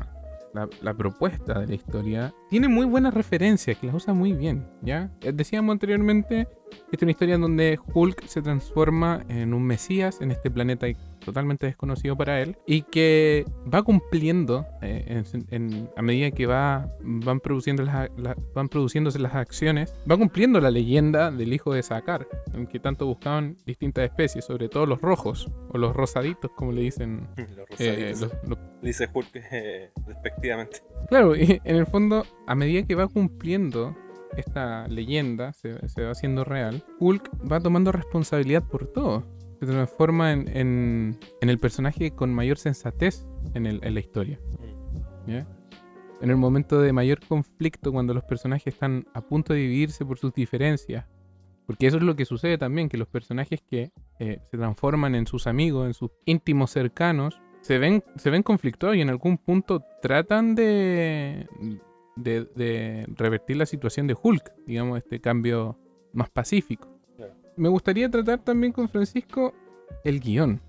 la- 0.81 0.93
propuesta 0.93 1.60
de 1.60 1.67
la 1.67 1.75
historia, 1.75 2.34
tiene 2.50 2.67
muy 2.67 2.86
buenas 2.86 3.13
referencias, 3.13 3.77
que 3.77 3.88
las 3.88 3.96
usa 3.96 4.13
muy 4.13 4.34
bien, 4.34 4.67
¿ya? 4.81 5.10
Eh, 5.22 5.31
Decíamos 5.31 5.72
anteriormente, 5.74 6.48
esta 6.72 6.96
es 6.98 7.01
una 7.03 7.12
historia 7.12 7.36
en 7.36 7.41
donde 7.41 7.79
Hulk 7.93 8.25
se 8.25 8.41
transforma 8.41 9.24
en 9.29 9.53
un 9.53 9.63
mesías 9.63 10.19
en 10.22 10.31
este 10.31 10.50
planeta 10.50 10.88
totalmente 11.24 11.65
desconocido 11.65 12.15
para 12.15 12.41
él 12.41 12.57
y 12.65 12.83
que 12.83 13.45
va 13.74 13.83
cumpliendo 13.83 14.65
eh, 14.81 15.24
en- 15.33 15.45
en- 15.51 15.89
a 15.95 16.01
medida 16.01 16.31
que 16.31 16.45
va, 16.45 16.89
van, 17.01 17.39
produciendo 17.39 17.83
las, 17.83 18.09
la- 18.17 18.36
van 18.53 18.69
produciéndose 18.69 19.19
las 19.19 19.36
acciones, 19.36 19.93
va 20.09 20.17
cumpliendo 20.17 20.59
la 20.62 20.71
leyenda 20.71 21.31
del 21.31 21.53
hijo 21.53 21.74
de 21.74 21.83
Sakar, 21.83 22.27
en 22.53 22.67
que 22.67 22.79
tanto 22.79 23.05
buscaban 23.05 23.57
distintas 23.65 24.05
especies, 24.05 24.45
sobre 24.45 24.69
todo 24.69 24.86
los 24.86 25.01
rojos 25.01 25.50
o 25.69 25.77
los 25.77 25.95
rosaditos, 25.95 26.51
como 26.55 26.71
le 26.71 26.81
dicen 26.81 27.27
Los 27.38 27.79
eh, 27.81 28.13
rosaditos. 28.13 28.21
los- 28.47 28.50
los 28.50 28.59
Dice 28.81 29.09
Hulk 29.12 29.29
eh, 29.51 29.91
despectivamente. 30.05 30.79
Claro, 31.09 31.36
y 31.36 31.59
en 31.63 31.75
el 31.75 31.88
fondo, 31.88 32.24
a 32.45 32.55
medida 32.55 32.83
que 32.86 32.95
va 32.95 33.07
cumpliendo 33.07 33.95
esta 34.36 34.88
leyenda, 34.88 35.51
se, 35.53 35.88
se 35.89 36.03
va 36.03 36.12
haciendo 36.12 36.43
real, 36.43 36.83
Hulk 37.00 37.31
va 37.51 37.59
tomando 37.59 37.91
responsabilidad 37.91 38.63
por 38.63 38.86
todo. 38.88 39.24
Se 39.59 39.65
transforma 39.65 40.31
en, 40.33 40.47
en- 40.55 41.17
en 41.41 41.49
el 41.49 41.57
personaje 41.59 42.11
con 42.11 42.33
mayor 42.33 42.57
sensatez 42.57 43.25
en, 43.53 43.65
el- 43.65 43.79
en 43.83 43.93
la 43.93 43.99
historia. 43.99 44.39
¿ya? 45.27 45.47
En 46.21 46.29
el 46.29 46.37
momento 46.37 46.79
de 46.81 46.93
mayor 46.93 47.19
conflicto, 47.27 47.91
cuando 47.91 48.13
los 48.13 48.23
personajes 48.23 48.73
están 48.73 49.05
a 49.13 49.21
punto 49.21 49.53
de 49.53 49.59
dividirse 49.59 50.05
por 50.05 50.17
sus 50.17 50.33
diferencias. 50.33 51.05
Porque 51.65 51.85
eso 51.87 51.97
es 51.97 52.03
lo 52.03 52.15
que 52.15 52.25
sucede 52.25 52.57
también, 52.57 52.87
que 52.87 52.97
los 52.97 53.07
personajes 53.09 53.61
que 53.61 53.91
eh, 54.19 54.39
se 54.49 54.57
transforman 54.57 55.15
en 55.15 55.27
sus 55.27 55.47
amigos, 55.47 55.85
en 55.85 55.93
sus 55.93 56.11
íntimos 56.25 56.71
cercanos, 56.71 57.41
se 57.61 57.77
ven, 57.77 58.03
se 58.15 58.29
ven 58.29 58.41
conflictuados 58.43 58.95
y 58.97 59.01
en 59.01 59.09
algún 59.09 59.37
punto 59.37 59.83
tratan 60.01 60.55
de, 60.55 61.45
de, 62.15 62.45
de 62.55 63.05
revertir 63.15 63.57
la 63.57 63.65
situación 63.65 64.07
de 64.07 64.15
Hulk, 64.21 64.53
digamos, 64.65 64.97
este 64.99 65.19
cambio 65.19 65.77
más 66.13 66.29
pacífico. 66.29 66.96
Me 67.57 67.69
gustaría 67.69 68.09
tratar 68.09 68.39
también 68.39 68.71
con 68.71 68.87
Francisco 68.87 69.53
el 70.03 70.19
guion, 70.19 70.61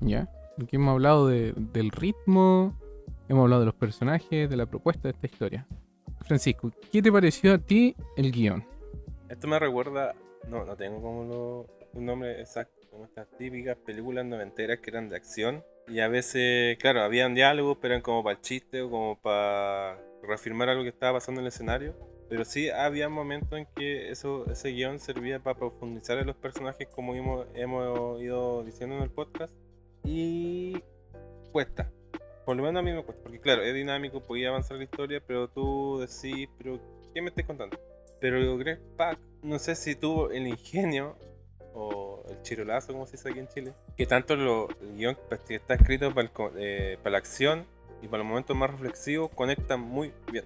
¿ya? 0.00 0.28
Porque 0.56 0.76
hemos 0.76 0.92
hablado 0.92 1.28
de- 1.28 1.52
del 1.56 1.90
ritmo, 1.90 2.76
hemos 3.28 3.42
hablado 3.44 3.60
de 3.60 3.66
los 3.66 3.74
personajes, 3.74 4.50
de 4.50 4.56
la 4.56 4.66
propuesta 4.66 5.04
de 5.08 5.12
esta 5.12 5.26
historia. 5.26 5.66
Francisco, 6.22 6.70
¿qué 6.92 7.00
te 7.00 7.10
pareció 7.12 7.54
a 7.54 7.58
ti 7.58 7.94
el 8.16 8.32
guion? 8.32 8.64
Esto 9.28 9.46
me 9.46 9.58
recuerda, 9.58 10.14
no, 10.48 10.64
no 10.64 10.76
tengo 10.76 11.00
como 11.00 11.24
lo- 11.24 11.66
un 11.92 12.04
nombre 12.06 12.40
exacto, 12.40 12.88
como 12.90 13.04
estas 13.04 13.28
típicas 13.38 13.76
películas 13.76 14.24
noventeras 14.26 14.80
que 14.80 14.90
eran 14.90 15.08
de 15.08 15.16
acción. 15.16 15.64
Y 15.88 16.00
a 16.00 16.08
veces, 16.08 16.76
claro, 16.78 17.02
habían 17.02 17.34
diálogos, 17.34 17.78
pero 17.80 17.94
eran 17.94 18.02
como 18.02 18.22
para 18.22 18.36
el 18.36 18.42
chiste 18.42 18.82
o 18.82 18.90
como 18.90 19.16
para 19.20 19.98
reafirmar 20.22 20.68
algo 20.68 20.82
que 20.82 20.88
estaba 20.90 21.18
pasando 21.18 21.40
en 21.40 21.46
el 21.46 21.52
escenario. 21.52 21.94
Pero 22.30 22.44
sí 22.44 22.70
había 22.70 23.08
momentos 23.08 23.58
en 23.58 23.66
que 23.74 24.12
eso, 24.12 24.46
ese 24.48 24.68
guion 24.70 25.00
servía 25.00 25.40
para 25.40 25.58
profundizar 25.58 26.16
en 26.16 26.28
los 26.28 26.36
personajes, 26.36 26.86
como 26.86 27.16
hemos, 27.16 27.44
hemos 27.54 28.22
ido 28.22 28.62
diciendo 28.62 28.96
en 28.96 29.02
el 29.02 29.10
podcast. 29.10 29.52
Y 30.04 30.80
cuesta. 31.50 31.90
Por 32.46 32.56
lo 32.56 32.62
menos 32.62 32.78
a 32.78 32.84
mí 32.84 32.92
me 32.92 33.02
cuesta. 33.02 33.24
Porque 33.24 33.40
claro, 33.40 33.62
es 33.62 33.74
dinámico, 33.74 34.20
podía 34.20 34.50
avanzar 34.50 34.76
la 34.76 34.84
historia, 34.84 35.20
pero 35.26 35.48
tú 35.48 35.98
decís, 35.98 36.48
pero 36.56 36.78
¿qué 37.12 37.20
me 37.20 37.30
estás 37.30 37.46
contando? 37.46 37.76
Pero 38.20 38.56
Greg 38.58 38.78
Pak, 38.96 39.18
no 39.42 39.58
sé 39.58 39.74
si 39.74 39.96
tuvo 39.96 40.30
el 40.30 40.46
ingenio 40.46 41.16
o 41.74 42.22
el 42.28 42.40
chirolazo, 42.42 42.92
como 42.92 43.06
se 43.06 43.16
dice 43.16 43.30
aquí 43.30 43.40
en 43.40 43.48
Chile, 43.48 43.74
que 43.96 44.06
tanto 44.06 44.36
lo, 44.36 44.68
el 44.80 44.96
guion 44.96 45.16
que 45.48 45.56
está 45.56 45.74
escrito 45.74 46.14
para, 46.14 46.30
eh, 46.56 46.96
la 47.02 47.18
acción 47.18 47.66
y 48.02 48.06
para 48.06 48.18
los 48.18 48.28
momentos 48.28 48.56
más 48.56 48.70
reflexivos 48.70 49.32
conectan 49.34 49.80
muy 49.80 50.12
bien. 50.30 50.44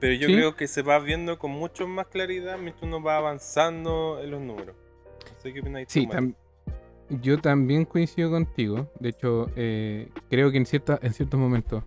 Pero 0.00 0.14
yo 0.14 0.28
¿sí? 0.28 0.34
creo 0.34 0.56
que 0.56 0.66
se 0.66 0.82
va 0.82 0.98
viendo 0.98 1.38
con 1.38 1.50
mucho 1.50 1.86
más 1.86 2.06
claridad 2.06 2.58
mientras 2.58 2.82
uno 2.82 3.02
va 3.02 3.16
avanzando 3.18 4.20
en 4.22 4.30
los 4.30 4.40
números. 4.40 4.74
No 5.34 5.40
sé 5.40 5.52
qué 5.52 5.60
opinas 5.60 5.86
tú, 5.86 5.92
Sí, 5.92 6.06
tam- 6.06 6.34
yo 7.20 7.38
también 7.38 7.84
coincido 7.84 8.30
contigo. 8.30 8.90
De 8.98 9.10
hecho, 9.10 9.50
eh, 9.56 10.08
creo 10.30 10.50
que 10.50 10.56
en, 10.58 10.66
cierta, 10.66 10.98
en 11.02 11.12
ciertos 11.12 11.38
momentos 11.38 11.84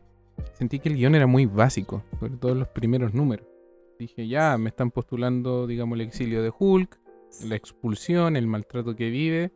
sentí 0.53 0.79
que 0.79 0.89
el 0.89 0.95
guion 0.95 1.15
era 1.15 1.27
muy 1.27 1.45
básico, 1.45 2.03
sobre 2.19 2.37
todo 2.37 2.51
en 2.51 2.59
los 2.59 2.67
primeros 2.67 3.13
números. 3.13 3.47
Dije, 3.97 4.27
ya, 4.27 4.57
me 4.57 4.69
están 4.69 4.91
postulando, 4.91 5.65
digamos, 5.67 5.95
el 5.97 6.05
exilio 6.05 6.43
de 6.43 6.51
Hulk, 6.57 6.99
la 7.45 7.55
expulsión, 7.55 8.35
el 8.35 8.45
maltrato 8.45 8.95
que 8.95 9.09
vive. 9.09 9.51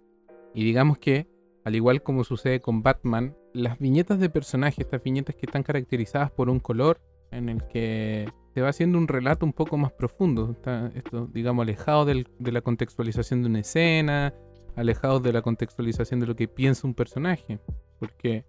Y 0.53 0.63
digamos 0.63 0.97
que, 0.97 1.27
al 1.65 1.75
igual 1.75 2.01
como 2.01 2.23
sucede 2.23 2.59
con 2.61 2.81
Batman, 2.81 3.35
las 3.53 3.77
viñetas 3.79 4.19
de 4.19 4.29
personajes, 4.29 4.79
estas 4.79 5.03
viñetas 5.03 5.35
que 5.35 5.45
están 5.45 5.61
caracterizadas 5.63 6.31
por 6.31 6.49
un 6.49 6.59
color, 6.59 6.99
en 7.31 7.49
el 7.49 7.63
que 7.67 8.27
se 8.53 8.61
va 8.61 8.69
haciendo 8.69 8.97
un 8.97 9.07
relato 9.07 9.45
un 9.45 9.53
poco 9.53 9.77
más 9.77 9.91
profundo. 9.91 10.51
Está 10.51 10.91
esto, 10.95 11.27
digamos, 11.33 11.63
alejado 11.63 12.05
del- 12.05 12.27
de 12.39 12.51
la 12.51 12.61
contextualización 12.61 13.41
de 13.43 13.49
una 13.49 13.59
escena, 13.59 14.33
alejados 14.75 15.21
de 15.23 15.33
la 15.33 15.41
contextualización 15.41 16.19
de 16.19 16.27
lo 16.27 16.35
que 16.35 16.47
piensa 16.47 16.87
un 16.87 16.93
personaje. 16.93 17.59
Porque, 17.99 18.45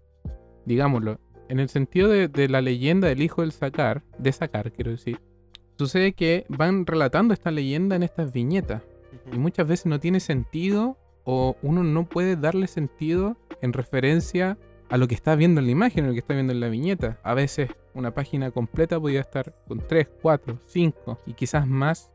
digámoslo, 0.65 1.19
en 1.49 1.59
el 1.59 1.69
sentido 1.69 2.09
de, 2.09 2.27
de 2.27 2.47
la 2.49 2.61
leyenda 2.61 3.07
del 3.09 3.21
hijo 3.21 3.41
del 3.41 3.51
Sakar, 3.51 4.03
de 4.17 4.31
Sakar 4.31 4.71
quiero 4.71 4.91
decir, 4.91 5.19
sucede 5.77 6.13
que 6.13 6.45
van 6.49 6.85
relatando 6.85 7.33
esta 7.33 7.51
leyenda 7.51 7.95
en 7.95 8.03
estas 8.03 8.31
viñetas. 8.31 8.83
Y 9.33 9.37
muchas 9.37 9.67
veces 9.67 9.85
no 9.87 9.99
tiene 9.99 10.19
sentido 10.19 10.97
o 11.23 11.55
uno 11.61 11.83
no 11.83 12.05
puede 12.07 12.35
darle 12.37 12.67
sentido 12.67 13.37
en 13.61 13.73
referencia 13.73 14.57
a 14.91 14.97
lo 14.97 15.07
que 15.07 15.15
está 15.15 15.35
viendo 15.35 15.59
en 15.59 15.65
la 15.65 15.71
imagen, 15.71 16.03
a 16.05 16.07
lo 16.09 16.13
que 16.13 16.19
está 16.19 16.33
viendo 16.33 16.53
en 16.53 16.59
la 16.59 16.69
viñeta. 16.69 17.17
A 17.23 17.33
veces 17.33 17.69
una 17.93 18.13
página 18.13 18.51
completa 18.51 18.99
podía 18.99 19.21
estar 19.21 19.53
con 19.67 19.79
3, 19.87 20.07
4, 20.21 20.59
5 20.65 21.19
y 21.25 21.33
quizás 21.33 21.65
más 21.65 22.11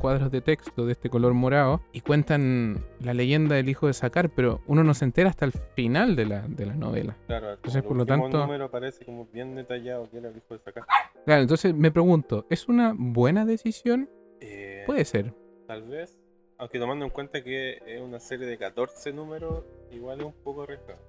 cuadros 0.00 0.30
de 0.30 0.40
texto 0.40 0.86
de 0.86 0.92
este 0.92 1.10
color 1.10 1.34
morado 1.34 1.80
y 1.92 2.00
cuentan 2.02 2.84
la 3.00 3.12
leyenda 3.12 3.56
del 3.56 3.68
hijo 3.68 3.88
de 3.88 3.92
Sakar, 3.92 4.30
pero 4.30 4.60
uno 4.68 4.84
no 4.84 4.94
se 4.94 5.04
entera 5.04 5.30
hasta 5.30 5.44
el 5.44 5.52
final 5.52 6.14
de 6.14 6.26
la, 6.26 6.42
de 6.46 6.66
la 6.66 6.74
novela. 6.76 7.16
Claro, 7.26 7.54
Entonces, 7.54 7.82
por 7.82 7.96
lo 7.96 8.06
tanto- 8.06 8.38
número 8.38 8.66
aparece 8.66 9.04
como 9.04 9.26
bien 9.26 9.56
detallado 9.56 10.08
que 10.08 10.18
era 10.18 10.28
el 10.28 10.36
hijo 10.36 10.54
de 10.54 10.60
sacar. 10.60 10.84
Claro, 11.26 11.42
entonces 11.42 11.74
me 11.74 11.90
pregunto, 11.90 12.46
¿es 12.48 12.68
una 12.68 12.94
buena 12.96 13.44
decisión? 13.44 14.08
Eh, 14.40 14.84
Puede 14.86 15.04
ser. 15.04 15.34
Tal 15.66 15.82
vez. 15.82 16.16
Aunque 16.56 16.78
tomando 16.78 17.04
en 17.06 17.10
cuenta 17.10 17.42
que 17.42 17.78
es 17.86 18.00
una 18.00 18.20
serie 18.20 18.46
de 18.46 18.58
14 18.58 19.12
números, 19.12 19.64
igual 19.90 20.20
es 20.20 20.26
un 20.26 20.34
poco 20.44 20.62
arriesgado. 20.62 21.00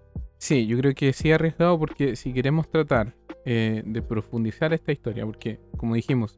Sí, 0.41 0.65
yo 0.65 0.75
creo 0.79 0.95
que 0.95 1.13
sí 1.13 1.31
arriesgado 1.31 1.77
porque 1.77 2.15
si 2.15 2.33
queremos 2.33 2.67
tratar 2.67 3.13
eh, 3.45 3.83
de 3.85 4.01
profundizar 4.01 4.73
esta 4.73 4.91
historia, 4.91 5.23
porque, 5.23 5.59
como 5.77 5.93
dijimos, 5.93 6.35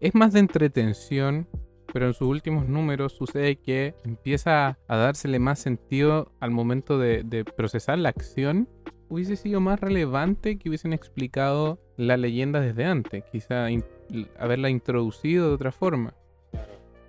es 0.00 0.14
más 0.14 0.32
de 0.32 0.38
entretención, 0.38 1.48
pero 1.92 2.06
en 2.06 2.14
sus 2.14 2.28
últimos 2.28 2.68
números 2.68 3.14
sucede 3.14 3.56
que 3.56 3.96
empieza 4.04 4.78
a 4.86 4.96
dársele 4.96 5.40
más 5.40 5.58
sentido 5.58 6.30
al 6.38 6.52
momento 6.52 7.00
de, 7.00 7.44
procesar 7.56 7.98
la 7.98 8.10
acción. 8.10 8.68
Hubiese 9.08 9.34
sido 9.34 9.60
más 9.60 9.80
relevante 9.80 10.56
que 10.56 10.68
hubiesen 10.68 10.92
explicado 10.92 11.80
la 11.96 12.16
leyenda 12.16 12.60
desde 12.60 12.84
antes, 12.84 13.24
quizá 13.32 13.66
haberla 14.38 14.70
introducido 14.70 15.48
de 15.48 15.54
otra 15.54 15.72
forma. 15.72 16.14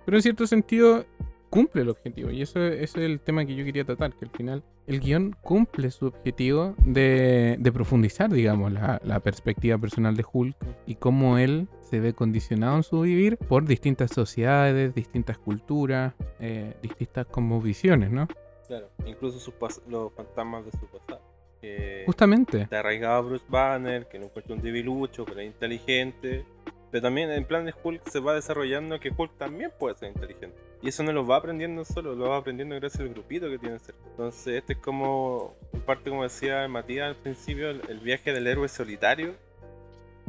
Pero 0.04 0.16
en 0.16 0.22
cierto 0.22 0.48
sentido 0.48 1.06
cumple 1.54 1.82
el 1.82 1.88
objetivo. 1.88 2.32
Y 2.32 2.42
eso, 2.42 2.60
ese 2.64 2.82
es 2.82 2.96
el 2.96 3.20
tema 3.20 3.46
que 3.46 3.54
yo 3.54 3.64
quería 3.64 3.84
tratar, 3.84 4.12
que 4.14 4.24
al 4.24 4.30
final 4.32 4.64
el 4.88 4.98
guion 4.98 5.36
cumple 5.40 5.92
su 5.92 6.06
objetivo 6.06 6.74
de, 6.78 7.54
de 7.60 7.72
profundizar, 7.72 8.28
digamos, 8.28 8.72
la, 8.72 9.00
la 9.04 9.20
perspectiva 9.20 9.78
personal 9.78 10.16
de 10.16 10.24
Hulk 10.30 10.56
y 10.84 10.96
cómo 10.96 11.38
él 11.38 11.68
se 11.78 12.00
ve 12.00 12.12
condicionado 12.12 12.78
en 12.78 12.82
su 12.82 13.02
vivir 13.02 13.36
por 13.36 13.66
distintas 13.66 14.10
sociedades, 14.10 14.96
distintas 14.96 15.38
culturas, 15.38 16.14
eh, 16.40 16.74
distintas 16.82 17.26
como 17.26 17.60
visiones, 17.60 18.10
¿no? 18.10 18.26
Claro, 18.66 18.88
incluso 19.06 19.38
sus 19.38 19.54
los 19.86 20.12
fantasmas 20.12 20.64
de 20.64 20.72
su 20.72 20.86
pasado. 20.86 21.22
Que 21.60 22.02
Justamente. 22.04 22.62
está 22.62 22.80
arraigado 22.80 23.14
a 23.14 23.20
Bruce 23.20 23.46
Banner, 23.48 24.08
que 24.08 24.18
no 24.18 24.24
encuentra 24.24 24.56
un 24.56 24.60
debilucho, 24.60 25.24
pero 25.24 25.38
es 25.38 25.46
inteligente. 25.46 26.44
Pero 26.90 27.02
también 27.02 27.30
en 27.30 27.44
plan 27.44 27.64
de 27.64 27.72
Hulk 27.80 28.08
se 28.08 28.18
va 28.18 28.34
desarrollando 28.34 28.98
que 28.98 29.12
Hulk 29.16 29.38
también 29.38 29.70
puede 29.78 29.94
ser 29.94 30.08
inteligente. 30.08 30.73
Y 30.84 30.88
eso 30.88 31.02
no 31.02 31.12
lo 31.12 31.26
va 31.26 31.36
aprendiendo 31.36 31.82
solo, 31.82 32.14
lo 32.14 32.28
va 32.28 32.36
aprendiendo 32.36 32.74
gracias 32.74 33.00
al 33.00 33.08
grupito 33.08 33.48
que 33.48 33.58
tiene 33.58 33.78
cerca. 33.78 34.06
Entonces 34.06 34.58
este 34.58 34.74
es 34.74 34.78
como, 34.80 35.56
en 35.72 35.80
parte 35.80 36.10
como 36.10 36.24
decía 36.24 36.68
Matías 36.68 37.08
al 37.08 37.16
principio, 37.16 37.70
el, 37.70 38.00
viaje 38.00 38.34
del 38.34 38.46
héroe 38.46 38.68
solitario. 38.68 39.34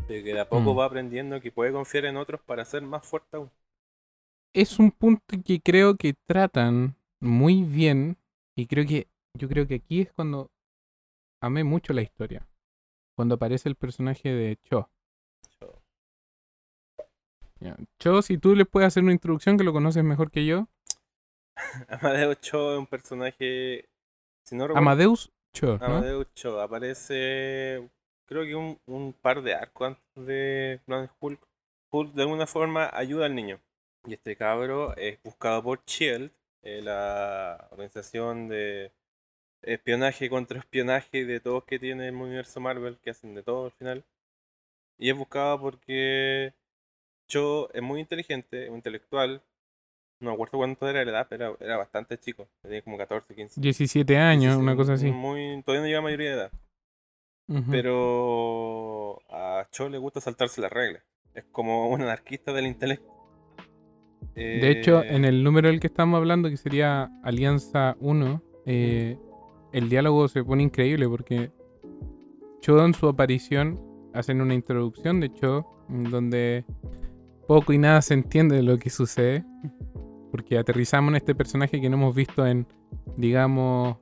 De 0.07 0.23
que 0.23 0.33
de 0.33 0.39
a 0.39 0.47
poco 0.47 0.73
Mm. 0.73 0.79
va 0.79 0.85
aprendiendo 0.85 1.41
que 1.41 1.51
puede 1.51 1.73
confiar 1.73 2.05
en 2.05 2.15
otros 2.15 2.39
para 2.39 2.63
ser 2.63 2.83
más 2.83 3.05
fuerte 3.05 3.35
aún. 3.35 3.51
Es 4.53 4.79
un 4.79 4.91
punto 4.91 5.35
que 5.43 5.59
creo 5.59 5.97
que 5.97 6.13
tratan 6.25 6.95
muy 7.19 7.63
bien 7.63 8.15
y 8.55 8.67
creo 8.67 8.85
que 8.85 9.09
yo 9.37 9.49
creo 9.49 9.67
que 9.67 9.75
aquí 9.75 10.01
es 10.03 10.13
cuando 10.13 10.51
amé 11.41 11.65
mucho 11.65 11.91
la 11.91 12.01
historia. 12.01 12.47
Cuando 13.17 13.35
aparece 13.35 13.67
el 13.67 13.75
personaje 13.75 14.29
de 14.29 14.57
Cho. 14.63 14.89
Ya, 17.65 17.75
Cho, 17.97 18.21
si 18.21 18.37
tú 18.37 18.53
le 18.55 18.65
puedes 18.65 18.85
hacer 18.85 19.01
una 19.01 19.11
introducción 19.11 19.57
que 19.57 19.63
lo 19.63 19.73
conoces 19.73 20.03
mejor 20.03 20.29
que 20.29 20.45
yo. 20.45 20.67
Amadeus 21.89 22.39
Cho 22.41 22.73
es 22.73 22.79
un 22.79 22.85
personaje. 22.85 23.89
Si 24.43 24.55
no 24.55 24.67
recuerdo, 24.67 24.77
Amadeus 24.77 25.31
Cho, 25.51 25.79
¿no? 25.79 25.85
Amadeus 25.85 26.27
Cho 26.35 26.61
aparece, 26.61 27.89
creo 28.27 28.43
que 28.43 28.55
un, 28.55 28.79
un 28.85 29.13
par 29.13 29.41
de 29.41 29.55
arcos 29.55 29.87
antes 29.87 30.27
de 30.27 30.79
Planet 30.85 31.09
Hulk. 31.19 31.41
Hulk 31.89 32.13
de 32.13 32.21
alguna 32.21 32.45
forma 32.45 32.87
ayuda 32.93 33.25
al 33.25 33.33
niño. 33.33 33.59
Y 34.05 34.13
este 34.13 34.35
cabro 34.35 34.95
es 34.95 35.17
buscado 35.23 35.63
por 35.63 35.83
Shield, 35.85 36.31
eh, 36.61 36.83
la 36.83 37.67
organización 37.71 38.47
de 38.47 38.91
espionaje 39.63 40.29
contra 40.29 40.59
espionaje 40.59 41.25
de 41.25 41.39
todos 41.39 41.63
que 41.63 41.79
tiene 41.79 42.09
el 42.09 42.15
universo 42.15 42.59
Marvel, 42.59 42.99
que 42.99 43.09
hacen 43.09 43.33
de 43.33 43.41
todo 43.41 43.65
al 43.65 43.71
final. 43.71 44.05
Y 44.99 45.09
es 45.09 45.17
buscado 45.17 45.59
porque 45.59 46.53
Cho 47.27 47.69
es 47.73 47.81
muy 47.81 47.99
inteligente, 47.99 48.67
muy 48.69 48.77
intelectual. 48.77 49.41
No 50.19 50.29
me 50.29 50.33
acuerdo 50.35 50.57
cuánto 50.57 50.87
era 50.87 51.03
la 51.03 51.11
edad, 51.11 51.27
pero 51.29 51.57
era 51.59 51.77
bastante 51.77 52.17
chico. 52.17 52.47
Tenía 52.61 52.81
como 52.81 52.97
14, 52.97 53.35
15. 53.35 53.59
17 53.61 54.17
años, 54.17 54.57
una 54.57 54.75
cosa 54.75 54.93
así. 54.93 55.11
Muy, 55.11 55.61
todavía 55.63 55.81
no 55.81 55.87
llega 55.87 55.99
a 55.99 56.01
mayoría 56.01 56.29
de 56.29 56.35
edad. 56.35 56.51
Pero 57.69 59.19
a 59.29 59.67
Cho 59.71 59.89
le 59.89 59.97
gusta 59.97 60.19
saltarse 60.21 60.61
las 60.61 60.71
reglas. 60.71 61.03
Es 61.33 61.43
como 61.51 61.89
un 61.89 62.01
anarquista 62.01 62.53
del 62.53 62.65
intelecto. 62.65 63.11
De 64.33 64.71
hecho, 64.71 65.03
Eh, 65.03 65.15
en 65.15 65.25
el 65.25 65.43
número 65.43 65.69
del 65.69 65.79
que 65.79 65.87
estamos 65.87 66.17
hablando, 66.17 66.49
que 66.49 66.57
sería 66.57 67.09
Alianza 67.23 67.95
1, 67.99 68.41
eh, 68.65 69.17
el 69.71 69.89
diálogo 69.89 70.27
se 70.27 70.43
pone 70.43 70.63
increíble 70.63 71.07
porque 71.07 71.51
Cho 72.61 72.83
en 72.83 72.93
su 72.93 73.07
aparición 73.07 73.79
hacen 74.13 74.41
una 74.41 74.53
introducción 74.55 75.19
de 75.19 75.31
Cho 75.33 75.65
en 75.89 76.03
donde 76.05 76.65
poco 77.47 77.73
y 77.73 77.77
nada 77.77 78.01
se 78.01 78.13
entiende 78.13 78.55
de 78.55 78.63
lo 78.63 78.77
que 78.77 78.89
sucede. 78.89 79.45
Porque 80.31 80.57
aterrizamos 80.57 81.09
en 81.09 81.15
este 81.15 81.33
personaje 81.35 81.79
que 81.79 81.89
no 81.89 81.97
hemos 81.97 82.15
visto 82.15 82.45
en, 82.45 82.67
digamos, 83.17 83.97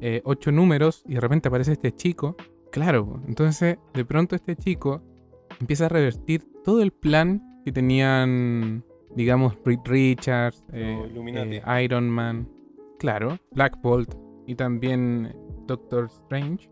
eh, 0.00 0.20
ocho 0.24 0.52
números 0.52 1.04
y 1.06 1.14
de 1.14 1.20
repente 1.20 1.48
aparece 1.48 1.72
este 1.72 1.92
chico. 1.92 2.36
Claro, 2.70 3.22
entonces 3.26 3.78
de 3.94 4.04
pronto 4.04 4.36
este 4.36 4.56
chico 4.56 5.02
empieza 5.60 5.86
a 5.86 5.88
revertir 5.88 6.44
todo 6.64 6.82
el 6.82 6.92
plan 6.92 7.60
que 7.64 7.72
tenían, 7.72 8.84
digamos, 9.14 9.56
Reed 9.64 9.80
Richards, 9.84 10.64
eh, 10.72 11.10
eh, 11.14 11.82
Iron 11.84 12.10
Man, 12.10 12.48
claro, 12.98 13.38
Black 13.52 13.80
Bolt 13.80 14.14
y 14.46 14.54
también 14.54 15.34
Doctor 15.66 16.06
Strange. 16.06 16.70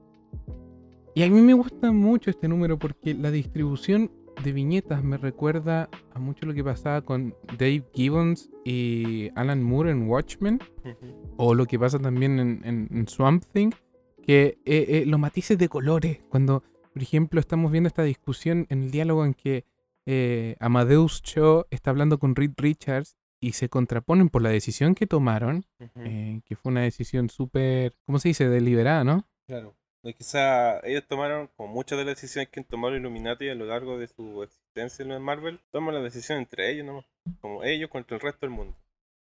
Y 1.15 1.23
a 1.23 1.31
mí 1.31 1.41
me 1.41 1.55
gusta 1.55 1.93
mucho 1.93 2.31
este 2.31 2.47
número 2.47 2.79
porque 2.79 3.15
la 3.15 3.31
distribución 3.31 4.11
de 4.43 4.53
viñetas 4.53 5.03
me 5.03 5.17
recuerda 5.17 5.89
a 6.15 6.19
mucho 6.19 6.47
lo 6.47 6.55
que 6.55 6.63
pasaba 6.65 7.03
con 7.03 7.35
Dave 7.59 7.85
Gibbons 7.93 8.51
y 8.65 9.31
Alan 9.35 9.63
Moore 9.63 9.91
en 9.91 10.09
Watchmen, 10.09 10.59
o 11.37 11.55
lo 11.55 11.67
que 11.67 11.79
pasa 11.79 11.99
también 11.99 12.39
en, 12.39 12.61
en- 12.65 12.89
en 12.91 13.09
Swamp 13.09 13.45
Thing, 13.53 13.71
que 14.23 14.59
eh, 14.65 14.87
eh, 14.89 15.05
los 15.07 15.19
matices 15.21 15.59
de 15.59 15.69
colores, 15.69 16.19
cuando, 16.29 16.63
por 16.93 17.03
ejemplo, 17.03 17.41
estamos 17.41 17.71
viendo 17.73 17.89
esta 17.89 18.03
discusión 18.03 18.67
en 18.71 18.85
el 18.85 18.91
diálogo 18.91 19.25
en 19.25 19.35
que 19.35 19.65
eh, 20.07 20.57
Amadeus 20.61 21.23
Cho 21.23 21.67
está 21.71 21.91
hablando 21.91 22.19
con 22.19 22.37
Reed 22.37 22.53
Richards 22.57 23.17
y 23.41 23.53
se 23.53 23.69
contraponen 23.69 24.29
por 24.29 24.43
la 24.43 24.51
decisión 24.51 24.95
que 24.95 25.07
tomaron, 25.07 25.65
eh, 25.97 26.41
que 26.45 26.57
fue 26.57 26.71
una 26.73 26.83
decisión 26.83 27.29
súper, 27.29 27.95
¿cómo 28.07 28.19
se 28.19 28.29
dice?, 28.29 28.49
deliberada, 28.49 29.05
¿no? 29.05 29.27
Claro. 29.47 29.75
Quizá 30.15 30.81
ellos 30.87 31.05
tomaron, 31.09 31.49
como 31.57 31.73
muchas 31.73 31.99
de 31.99 32.05
las 32.05 32.17
decisiones 32.17 32.49
que 32.49 32.61
han 32.61 32.65
tomado 32.65 32.97
Illuminati 32.97 33.49
a 33.49 33.55
lo 33.55 33.67
largo 33.67 33.99
de 33.99 34.07
su 34.09 34.43
existencia 34.43 35.05
en 35.05 35.23
Marvel, 35.23 35.61
toman 35.71 35.95
la 35.95 36.01
decisión 36.01 36.39
entre 36.39 36.71
ellos 36.71 36.87
nomás. 36.87 37.05
Como 37.41 37.65
ellos 37.65 37.91
contra 37.91 38.17
el 38.17 38.21
resto 38.21 38.47
del 38.47 38.51
mundo. 38.51 38.77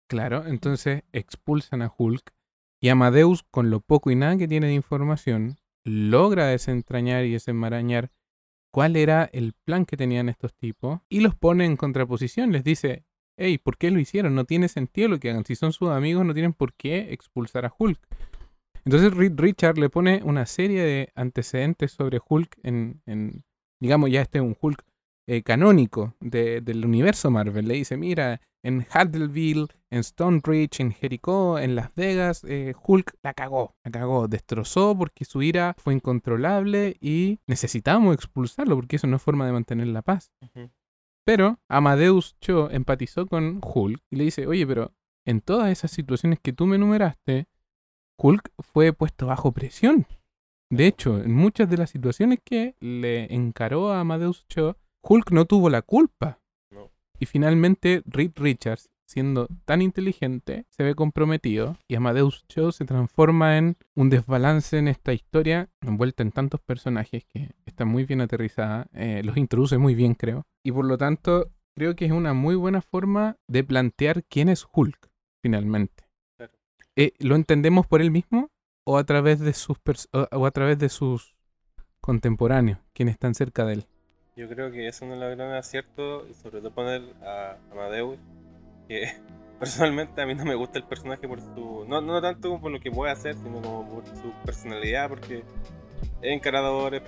Claro, 0.08 0.46
entonces 0.46 1.04
expulsan 1.13 1.82
a 1.82 1.94
Hulk 1.96 2.34
y 2.82 2.89
Amadeus, 2.89 3.44
con 3.44 3.70
lo 3.70 3.80
poco 3.80 4.10
y 4.10 4.15
nada 4.15 4.38
que 4.38 4.48
tiene 4.48 4.67
de 4.67 4.74
información, 4.74 5.58
logra 5.84 6.48
desentrañar 6.48 7.26
y 7.26 7.32
desenmarañar 7.32 8.12
cuál 8.72 8.96
era 8.96 9.30
el 9.34 9.54
plan 9.54 9.86
que 9.86 9.98
tenían 9.98 10.30
estos 10.30 10.56
tipos 10.56 11.00
y 11.08 11.20
los 11.20 11.36
pone 11.36 11.65
en 11.65 11.78
contraposición. 11.78 12.52
Les 12.52 12.63
dice, 12.63 13.06
hey, 13.38 13.60
¿por 13.60 13.78
qué 13.78 13.91
lo 13.91 14.00
hicieron? 14.00 14.34
No 14.34 14.46
tiene 14.46 14.67
sentido 14.67 15.10
lo 15.10 15.20
que 15.20 15.30
hagan. 15.30 15.46
Si 15.46 15.56
son 15.56 15.74
sus 15.74 15.89
amigos, 15.89 16.26
no 16.26 16.34
tienen 16.34 16.54
por 16.54 16.74
qué 16.74 17.13
expulsar 17.13 17.65
a 17.65 17.74
Hulk. 17.78 18.00
Entonces 18.86 19.13
Reed 19.13 19.34
Richard 19.39 19.78
le 19.78 19.89
pone 19.89 20.22
una 20.24 20.46
serie 20.46 20.84
de 20.84 21.12
antecedentes 21.15 21.91
sobre 21.91 22.20
Hulk 22.28 22.58
en, 22.63 23.02
en 23.06 23.44
digamos, 23.80 24.10
ya 24.12 24.22
este 24.22 24.39
es 24.39 24.44
un 24.44 24.56
Hulk 24.60 24.84
eh, 25.28 25.44
canónico 25.44 26.15
de- 26.20 26.62
del 26.62 26.84
universo 26.86 27.30
Marvel. 27.32 27.67
Le 27.67 27.76
dice, 27.76 27.96
mira, 27.98 28.41
en 28.63 28.86
Haddleville, 28.91 29.67
en 29.89 30.00
Stone 30.00 30.41
Ridge, 30.44 30.80
en 30.82 30.91
Jericho, 30.91 31.58
en 31.60 31.76
Las 31.76 31.94
Vegas, 31.96 32.44
eh, 32.48 32.74
Hulk 32.84 33.15
la 33.24 33.34
cagó, 33.34 33.76
la 33.84 33.91
cagó, 33.91 34.28
destrozó 34.28 34.96
porque 34.98 35.26
su 35.26 35.41
ira 35.41 35.76
fue 35.78 35.94
incontrolable 35.94 36.96
y 37.00 37.39
necesitamos 37.48 38.13
expulsarlo 38.15 38.76
porque 38.76 38.96
eso 38.98 39.08
no 39.08 39.15
es 39.17 39.22
forma 39.22 39.46
de 39.46 39.52
mantener 39.54 39.88
la 39.88 40.02
paz. 40.02 40.32
Pero 41.26 41.60
Amadeus 41.70 42.36
Cho 42.39 42.70
empatizó 42.72 43.26
con 43.28 43.62
Hulk 43.63 44.02
y 44.10 44.15
le 44.15 44.24
dice, 44.26 44.48
oye, 44.48 44.65
pero 44.65 44.91
en 45.26 45.41
todas 45.41 45.72
esas 45.72 45.91
situaciones 45.91 46.39
que 46.41 46.52
tú 46.54 46.65
me 46.65 46.78
enumeraste, 46.78 47.48
Hulk 48.21 48.51
fue 48.60 48.93
puesto 48.93 49.27
bajo 49.27 49.51
presión. 49.51 50.05
De 50.69 50.86
hecho, 50.86 51.21
en 51.21 51.34
muchas 51.34 51.69
de 51.69 51.77
las 51.77 51.89
situaciones 51.89 52.39
que 52.43 52.75
le 52.79 53.34
encaró 53.34 53.91
a 53.91 53.99
Amadeus 53.99 54.45
Cho, 54.47 54.77
Hulk 55.01 55.31
no 55.31 55.45
tuvo 55.45 55.69
la 55.69 55.81
culpa. 55.81 56.39
No. 56.71 56.91
Y 57.19 57.25
finalmente 57.25 58.03
Reed 58.05 58.31
Richards, 58.36 58.89
siendo 59.07 59.47
tan 59.65 59.81
inteligente, 59.81 60.65
se 60.69 60.84
ve 60.84 60.95
comprometido 60.95 61.77
y 61.88 61.95
Amadeus 61.95 62.45
Cho 62.47 62.71
se 62.71 62.86
transforma 62.86 63.57
en 63.57 63.75
un 63.95 64.10
desbalance 64.10 64.77
en 64.77 64.88
esta 64.88 65.13
historia, 65.13 65.69
envuelta 65.81 66.23
en 66.23 66.31
tantos 66.31 66.62
personajes 66.62 67.25
que 67.25 67.49
está 67.65 67.86
muy 67.86 68.05
bien 68.05 68.21
aterrizada, 68.21 68.88
eh, 68.93 69.21
los 69.25 69.36
introduce 69.36 69.77
muy 69.77 69.95
bien 69.95 70.13
creo, 70.13 70.43
y 70.63 70.71
por 70.71 70.86
lo 70.86 70.97
tanto 70.97 71.51
creo 71.75 71.95
que 71.95 72.05
es 72.05 72.12
una 72.12 72.34
muy 72.34 72.55
buena 72.55 72.81
forma 72.81 73.36
de 73.49 73.63
plantear 73.63 74.23
quién 74.23 74.47
es 74.47 74.65
Hulk, 74.71 75.10
finalmente. 75.41 76.11
Eh, 76.95 77.13
¿Lo 77.19 77.36
entendemos 77.36 77.88
por 77.88 78.01
él 78.01 78.12
mismo 78.12 78.49
o 78.86 78.97
a 78.97 79.04
través 79.04 79.39
de 79.39 79.54
sus 79.54 79.77
o- 80.12 80.45
a 80.45 80.51
través 80.51 80.77
de 80.80 80.89
sus 80.89 81.36
contemporáneos, 82.01 82.80
quienes 82.93 83.13
están 83.13 83.34
cerca 83.36 83.65
de 83.65 83.73
él? 83.73 83.86
Yo 84.36 84.47
creo 84.49 84.71
que 84.71 84.88
eso 84.88 85.06
no 85.06 85.13
es 85.13 85.19
lo 85.19 85.30
gran 85.30 85.54
acierto, 85.54 86.27
y 86.27 86.34
sobre 86.34 86.60
todo 86.60 86.71
poner 86.71 87.01
a 87.23 87.58
Amadeus, 87.71 88.19
que 88.88 89.12
personalmente 89.60 90.21
a 90.21 90.25
mí 90.25 90.36
no 90.36 90.45
me 90.45 90.56
gusta 90.56 90.80
el 90.80 90.86
personaje 90.86 91.27
por 91.27 91.39
su. 91.39 91.86
No, 91.88 92.01
no 92.01 92.21
tanto 92.21 92.60
por 92.60 92.71
lo 92.71 92.80
que 92.80 92.91
puede 92.91 93.12
hacer, 93.12 93.36
sino 93.36 93.62
como 93.62 93.88
por 93.89 94.06
su 94.08 94.32
personalidad, 94.45 95.10
porque 95.10 95.43
encarador, 96.21 96.95
es 96.95 97.01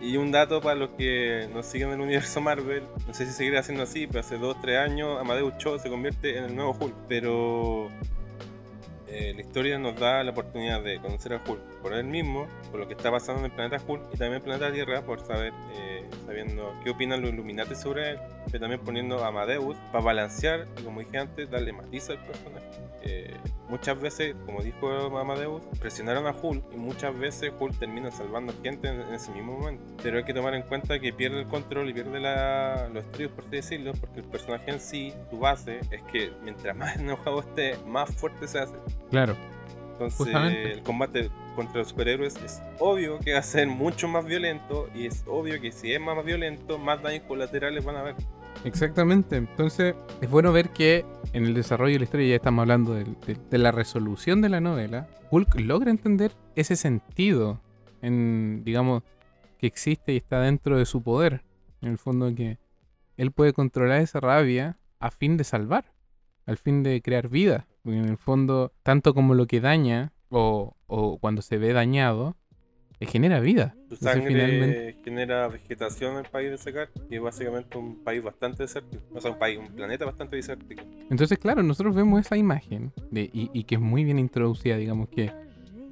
y, 0.00 0.16
un 0.16 0.32
dato 0.32 0.60
para 0.60 0.74
los 0.74 0.90
que 0.90 1.48
nos 1.52 1.66
siguen 1.66 1.88
en 1.88 1.94
el 1.94 2.00
universo 2.00 2.40
Marvel, 2.40 2.82
no 3.06 3.14
sé 3.14 3.26
si 3.26 3.32
seguirá 3.32 3.62
siendo 3.62 3.84
así, 3.84 4.06
pero 4.06 4.20
hace 4.20 4.38
2-3 4.38 4.78
años 4.78 5.20
Amadeus 5.20 5.56
Cho 5.58 5.78
se 5.78 5.88
convierte 5.88 6.38
en 6.38 6.44
el 6.44 6.56
nuevo 6.56 6.76
Hulk, 6.78 6.94
pero 7.08 7.88
eh, 9.14 9.32
la 9.34 9.42
historia 9.42 9.78
nos 9.78 9.98
da 10.00 10.24
la 10.24 10.30
oportunidad 10.30 10.82
de 10.82 10.98
conocer 10.98 11.34
a 11.34 11.42
Hulk 11.46 11.60
por 11.82 11.92
él 11.92 12.04
mismo, 12.04 12.48
por 12.70 12.80
lo 12.80 12.88
que 12.88 12.94
está 12.94 13.10
pasando 13.10 13.40
en 13.40 13.46
el 13.46 13.52
planeta 13.52 13.82
Hulk 13.86 14.04
y 14.06 14.16
también 14.16 14.32
en 14.32 14.36
el 14.36 14.42
planeta 14.42 14.72
Tierra, 14.72 15.02
por 15.02 15.20
saber, 15.20 15.52
eh, 15.74 16.08
sabiendo 16.24 16.72
qué 16.82 16.90
opinan 16.90 17.20
los 17.20 17.30
Illuminati 17.30 17.74
sobre 17.74 18.12
él, 18.12 18.18
pero 18.46 18.60
también 18.60 18.80
poniendo 18.80 19.22
a 19.22 19.28
Amadeus 19.28 19.76
para 19.92 20.02
balancear 20.02 20.66
y, 20.80 20.82
como 20.82 21.00
dije 21.00 21.18
antes, 21.18 21.50
darle 21.50 21.72
matiz 21.72 22.08
al 22.08 22.24
personaje. 22.24 22.66
Eh, 23.04 23.34
muchas 23.68 24.00
veces, 24.00 24.36
como 24.46 24.62
dijo 24.62 24.88
Amadeus, 25.18 25.62
presionaron 25.80 26.26
a 26.26 26.30
Hulk 26.30 26.64
y 26.72 26.76
muchas 26.76 27.18
veces 27.18 27.52
Hulk 27.58 27.78
termina 27.78 28.10
salvando 28.10 28.52
gente 28.62 28.88
en, 28.88 29.00
ese 29.12 29.32
mismo 29.32 29.58
momento. 29.58 29.82
Pero 30.02 30.18
hay 30.18 30.24
que 30.24 30.34
tomar 30.34 30.54
en 30.54 30.62
cuenta 30.62 30.98
que 30.98 31.12
pierde 31.12 31.40
el 31.40 31.48
control 31.48 31.90
y 31.90 31.94
pierde 31.94 32.20
los 32.92 33.04
estribos, 33.04 33.34
por 33.34 33.44
así 33.44 33.56
decirlo, 33.56 33.92
porque 33.94 34.20
el 34.20 34.26
personaje 34.26 34.70
en 34.70 34.80
sí, 34.80 35.14
su 35.30 35.38
base, 35.38 35.80
es 35.90 36.02
que 36.12 36.32
mientras 36.42 36.76
más 36.76 36.96
enojado 37.00 37.40
esté, 37.40 37.76
más 37.86 38.14
fuerte 38.14 38.46
se 38.46 38.60
hace. 38.60 38.74
Claro. 39.10 39.36
Entonces, 39.92 40.34
el 40.34 40.82
combate 40.82 41.30
contra 41.54 41.78
los 41.78 41.88
superhéroes 41.88 42.36
es 42.44 42.62
obvio 42.78 43.18
que 43.20 43.34
va 43.34 43.38
a 43.38 43.42
ser 43.42 43.66
mucho 43.68 44.08
más 44.08 44.24
violento 44.24 44.88
y 44.94 45.06
es 45.06 45.22
obvio 45.26 45.60
que 45.60 45.70
si 45.70 45.92
es 45.92 46.00
más 46.00 46.24
violento, 46.24 46.78
más 46.78 47.02
daños 47.02 47.24
colaterales 47.28 47.84
van 47.84 47.96
a 47.96 48.00
haber. 48.00 48.16
Exactamente. 48.64 49.36
Entonces, 49.36 49.94
es 50.20 50.30
bueno 50.30 50.52
ver 50.52 50.70
que 50.70 51.04
en 51.32 51.44
el 51.44 51.54
desarrollo 51.54 51.94
de 51.94 51.98
la 52.00 52.04
historia, 52.04 52.28
ya 52.28 52.36
estamos 52.36 52.62
hablando 52.62 52.94
de, 52.94 53.58
la 53.58 53.72
resolución 53.72 54.40
de 54.40 54.48
la 54.48 54.60
novela, 54.60 55.08
Hulk 55.30 55.60
logra 55.60 55.90
entender 55.90 56.32
ese 56.54 56.76
sentido 56.76 57.60
en, 58.02 58.62
digamos, 58.64 59.02
que 59.58 59.66
existe 59.66 60.12
y 60.12 60.16
está 60.16 60.40
dentro 60.40 60.78
de 60.78 60.86
su 60.86 61.02
poder. 61.02 61.42
En 61.80 61.90
el 61.90 61.98
fondo 61.98 62.32
que 62.34 62.58
él 63.16 63.32
puede 63.32 63.52
controlar 63.52 64.00
esa 64.00 64.20
rabia 64.20 64.78
a 65.00 65.10
fin 65.10 65.36
de 65.36 65.44
salvar, 65.44 65.92
al 66.46 66.56
fin 66.56 66.82
de 66.82 67.02
crear 67.02 67.28
vida. 67.28 67.66
en 67.84 68.04
el 68.04 68.16
fondo, 68.16 68.72
tanto 68.84 69.14
como 69.14 69.34
lo 69.34 69.46
que 69.46 69.60
daña 69.60 70.12
o 70.28 70.76
cuando 71.20 71.42
se 71.42 71.58
ve 71.58 71.72
dañado, 71.72 72.36
genera 73.06 73.40
vida. 73.40 73.74
Su 73.88 73.96
sangre 73.96 74.96
genera 75.04 75.48
vegetación 75.48 76.12
en 76.12 76.18
el 76.24 76.30
país 76.30 76.50
de 76.50 76.58
Secar, 76.58 76.88
y 77.10 77.16
es 77.16 77.20
básicamente 77.20 77.78
un 77.78 78.02
país 78.02 78.22
bastante 78.22 78.62
desértico. 78.62 79.02
O 79.14 79.20
sea, 79.20 79.32
un 79.32 79.38
país, 79.38 79.58
un 79.58 79.74
planeta 79.74 80.04
bastante 80.04 80.36
desértico. 80.36 80.82
Entonces, 81.10 81.38
claro, 81.38 81.62
nosotros 81.62 81.94
vemos 81.94 82.20
esa 82.20 82.36
imagen 82.36 82.92
de, 83.10 83.30
y, 83.32 83.64
que 83.64 83.76
es 83.76 83.80
muy 83.80 84.04
bien 84.04 84.18
introducida, 84.18 84.76
digamos 84.76 85.08
que 85.08 85.32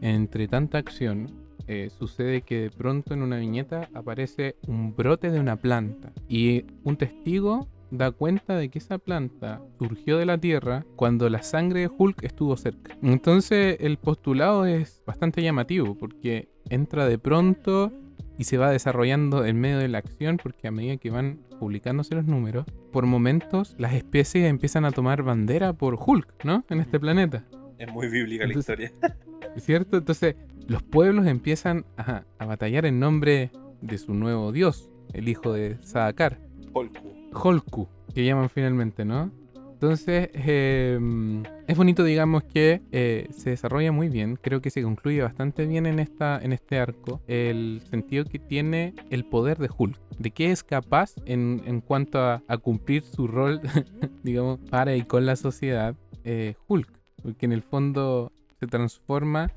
entre 0.01 0.49
tanta 0.49 0.79
acción 0.79 1.27
eh, 1.66 1.90
sucede 1.90 2.42
que 2.42 2.62
de 2.62 2.70
pronto 2.70 3.14
en 3.14 3.23
una 3.23 3.37
viñeta 3.37 3.88
aparece 3.94 4.57
un 4.66 4.96
brote 4.96 5.31
de 5.31 5.38
una 5.38 5.57
planta 5.57 6.12
y 6.29 6.64
un 6.85 6.96
testigo 6.96 7.68
da 7.90 8.11
cuenta 8.11 8.57
de 8.57 8.68
que 8.68 8.79
esa 8.79 8.98
planta 8.98 9.61
surgió 9.79 10.18
de 10.18 10.26
la 10.26 10.38
Tierra 10.38 10.85
cuando 10.96 11.29
la 11.29 11.42
sangre 11.42 11.81
de 11.81 11.90
Hulk 11.96 12.22
estuvo 12.24 12.57
cerca. 12.57 12.96
Entonces 13.03 13.76
el 13.81 13.98
postulado 13.98 14.66
es 14.66 15.03
bastante 15.07 15.42
llamativo 15.42 15.96
porque 15.96 16.48
entra 16.68 17.07
de 17.07 17.18
pronto 17.18 17.92
y 18.38 18.44
se 18.44 18.57
va 18.57 18.70
desarrollando 18.70 19.44
en 19.44 19.61
medio 19.61 19.79
de 19.79 19.88
la 19.88 19.98
acción 19.98 20.38
porque 20.42 20.68
a 20.68 20.70
medida 20.70 20.96
que 20.96 21.11
van 21.11 21.40
publicándose 21.59 22.14
los 22.14 22.24
números, 22.24 22.64
por 22.90 23.05
momentos 23.05 23.74
las 23.79 23.92
especies 23.92 24.48
empiezan 24.48 24.85
a 24.85 24.92
tomar 24.92 25.22
bandera 25.22 25.74
por 25.74 25.98
Hulk, 26.00 26.44
¿no? 26.44 26.64
En 26.70 26.81
este 26.81 26.98
planeta. 26.98 27.44
Es 27.79 27.92
muy 27.92 28.09
bíblica 28.09 28.46
la 28.46 28.55
historia. 28.59 28.92
¿Cierto? 29.59 29.98
Entonces 29.98 30.37
los 30.68 30.83
pueblos 30.83 31.26
empiezan 31.26 31.85
a, 31.96 32.24
a 32.38 32.46
batallar 32.46 32.87
en 32.87 33.00
nombre 33.00 33.50
de 33.83 33.98
su 33.98 34.14
nuevo 34.14 34.53
dios, 34.53 34.90
el 35.12 35.29
hijo 35.29 35.53
de 35.53 35.76
Sadakar. 35.83 36.38
Holku. 36.72 37.20
Holku, 37.33 37.88
que 38.14 38.25
llaman 38.25 38.49
finalmente, 38.49 39.05
¿no? 39.05 39.31
Entonces, 39.81 40.29
em, 40.35 41.43
es 41.66 41.75
bonito, 41.75 42.05
digamos, 42.05 42.43
que 42.45 42.83
eh, 42.93 43.29
se 43.31 43.49
desarrolla 43.49 43.93
muy 43.93 44.11
bien. 44.11 44.37
Creo 44.37 44.61
que 44.61 44.69
se 44.69 44.83
concluye 44.83 45.23
bastante 45.23 45.64
bien 45.64 45.87
en, 45.87 46.01
esta, 46.01 46.38
en 46.43 46.53
este 46.53 46.79
arco 46.79 47.23
el 47.27 47.81
sentido 47.88 48.27
que 48.27 48.38
tiene 48.38 48.95
el 49.09 49.25
poder 49.25 49.57
de 49.57 49.71
Hulk. 49.75 49.99
De 50.19 50.33
qué 50.33 50.51
es 50.51 50.62
capaz 50.62 51.14
en, 51.25 51.81
cuanto 51.81 52.21
a, 52.21 52.43
cumplir 52.59 53.05
su 53.05 53.27
rol, 53.27 53.62
digamos, 54.23 54.61
para 54.69 54.95
y 54.97 55.03
con 55.03 55.25
la 55.25 55.35
sociedad, 55.35 55.97
eh, 56.25 56.57
Hulk. 56.69 56.93
Porque 57.23 57.47
en 57.47 57.53
el 57.53 57.62
fondo 57.62 58.33
se 58.59 58.66
transforma 58.66 59.51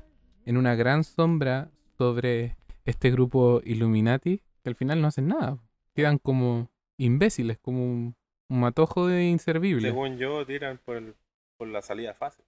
en 0.46 0.56
una 0.56 0.74
gran 0.74 1.04
sombra 1.04 1.70
sobre 1.98 2.56
este 2.86 3.10
grupo 3.10 3.60
Illuminati 3.62 4.40
que 4.62 4.70
al 4.70 4.74
final 4.74 5.02
no 5.02 5.08
hacen 5.08 5.28
nada. 5.28 5.58
Quedan 5.94 6.16
como 6.16 6.70
imbéciles, 6.98 7.58
como 7.58 7.84
un, 7.84 8.16
matojo 8.48 9.06
de 9.06 9.24
inservible. 9.24 9.88
Según 9.88 10.18
yo, 10.18 10.46
tiran 10.46 10.78
por, 10.78 11.16
por 11.56 11.66
la 11.68 11.82
salida 11.82 12.14
fácil. 12.14 12.44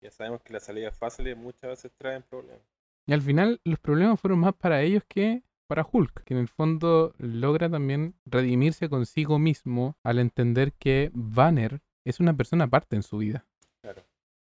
Ya 0.00 0.10
sabemos 0.10 0.42
que 0.42 0.52
las 0.52 0.64
salidas 0.64 0.96
fáciles 0.96 1.36
muchas 1.36 1.70
veces 1.70 1.92
traen 1.96 2.22
problemas. 2.22 2.62
Y 3.06 3.12
al 3.12 3.20
final 3.20 3.60
los 3.64 3.78
problemas 3.78 4.20
fueron 4.20 4.40
más 4.40 4.54
para 4.54 4.82
ellos 4.82 5.02
que 5.08 5.42
para 5.66 5.86
Hulk, 5.90 6.24
que 6.24 6.34
en 6.34 6.40
el 6.40 6.48
fondo 6.48 7.14
logra 7.18 7.70
también 7.70 8.14
redimirse 8.24 8.88
consigo 8.88 9.38
mismo 9.38 9.96
al 10.02 10.18
entender 10.18 10.72
que 10.74 11.10
Banner 11.14 11.80
es 12.04 12.20
una 12.20 12.36
persona 12.36 12.64
aparte 12.64 12.96
en 12.96 13.02
su 13.02 13.18
vida. 13.18 13.46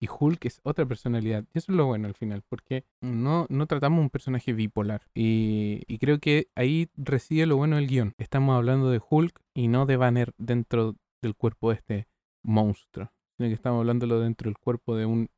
Y 0.02 0.08
Hulk 0.08 0.46
es 0.46 0.60
otra 0.62 0.86
personalidad. 0.86 1.44
Y 1.52 1.58
eso 1.58 1.72
es 1.72 1.76
lo 1.76 1.86
bueno 1.86 2.08
al 2.08 2.14
final, 2.14 2.42
porque 2.48 2.84
no, 3.02 3.46
no 3.50 3.66
tratamos 3.66 4.00
un 4.00 4.08
personaje 4.08 4.54
bipolar. 4.54 5.02
Y, 5.14 5.98
creo 5.98 6.18
que 6.18 6.48
ahí 6.54 6.88
reside 6.96 7.44
lo 7.44 7.56
bueno 7.56 7.76
del 7.76 7.86
guion. 7.86 8.14
Estamos 8.16 8.56
hablando 8.56 8.90
de 8.90 9.00
Hulk 9.06 9.38
y 9.54 9.68
no 9.68 9.84
de 9.84 9.98
Banner 9.98 10.32
dentro 10.38 10.96
del 11.20 11.36
cuerpo 11.36 11.68
de 11.68 11.76
este 11.76 12.08
monstruo. 12.42 13.12
Sino 13.36 13.50
que 13.50 13.54
estamos 13.54 13.80
hablándolo 13.80 14.20
dentro 14.20 14.48
del 14.48 14.56
cuerpo 14.56 14.96
de 14.96 15.04
un 15.04 15.28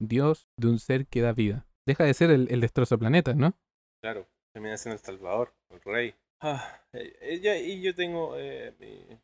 dios, 0.00 0.48
de 0.56 0.68
un 0.68 0.78
ser 0.78 1.06
que 1.08 1.20
da 1.20 1.32
vida. 1.32 1.66
Deja 1.84 2.04
de 2.04 2.14
ser 2.14 2.30
el, 2.30 2.46
el 2.50 2.60
destrozo 2.60 2.98
planetas, 2.98 3.34
¿no? 3.34 3.54
Claro, 4.00 4.28
termina 4.52 4.76
siendo 4.76 4.94
el 4.94 5.04
salvador, 5.04 5.52
el 5.70 5.80
rey. 5.80 6.14
Ah, 6.44 6.80
ella 7.20 7.56
y 7.56 7.80
yo 7.82 7.94
tengo, 7.94 8.36
eh, 8.36 8.74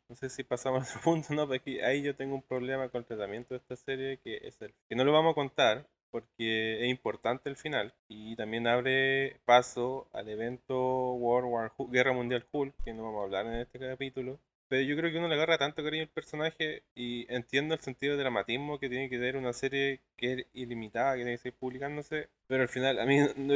no 0.07 0.15
sé 0.15 0.29
si 0.29 0.43
pasamos 0.43 0.95
a 0.95 0.99
punto, 1.03 1.33
no, 1.33 1.47
pero 1.49 1.61
ahí 1.85 2.01
yo 2.01 2.15
tengo 2.15 2.33
un 2.35 2.41
problema 2.41 2.87
con 2.87 2.99
el 2.99 3.05
tratamiento 3.05 3.53
de 3.53 3.57
esta 3.57 3.75
serie 3.75 4.19
que 4.23 4.37
es 4.43 4.61
el 4.61 4.73
que 4.87 4.95
no 4.95 5.03
lo 5.03 5.11
vamos 5.11 5.33
a 5.33 5.35
contar 5.35 5.85
porque 6.11 6.81
es 6.81 6.89
importante 6.89 7.49
el 7.49 7.57
final 7.57 7.93
y 8.07 8.37
también 8.37 8.67
abre 8.67 9.37
paso 9.45 10.07
al 10.13 10.29
evento 10.29 11.13
World 11.13 11.49
War 11.51 11.73
Guerra 11.91 12.13
Mundial 12.13 12.45
Hulk 12.51 12.73
que 12.85 12.93
no 12.93 13.03
vamos 13.03 13.21
a 13.21 13.23
hablar 13.25 13.45
en 13.47 13.55
este 13.55 13.79
capítulo 13.79 14.39
pero 14.69 14.83
yo 14.83 14.95
creo 14.95 15.11
que 15.11 15.17
uno 15.17 15.27
le 15.27 15.35
agarra 15.35 15.57
tanto 15.57 15.83
cariño 15.83 16.03
al 16.03 16.09
personaje 16.09 16.83
y 16.95 17.25
entiendo 17.33 17.73
el 17.73 17.81
sentido 17.81 18.15
de 18.15 18.21
dramatismo 18.21 18.79
que 18.79 18.87
tiene 18.87 19.09
que 19.09 19.17
tener 19.17 19.35
una 19.35 19.51
serie 19.51 19.99
que 20.15 20.33
es 20.33 20.45
ilimitada, 20.53 21.13
que 21.13 21.23
tiene 21.23 21.31
que 21.33 21.37
seguir 21.39 21.59
publicándose, 21.59 22.29
pero 22.47 22.61
al 22.63 22.69
final 22.69 22.99
a 22.99 23.05
mí 23.05 23.17
no, 23.35 23.55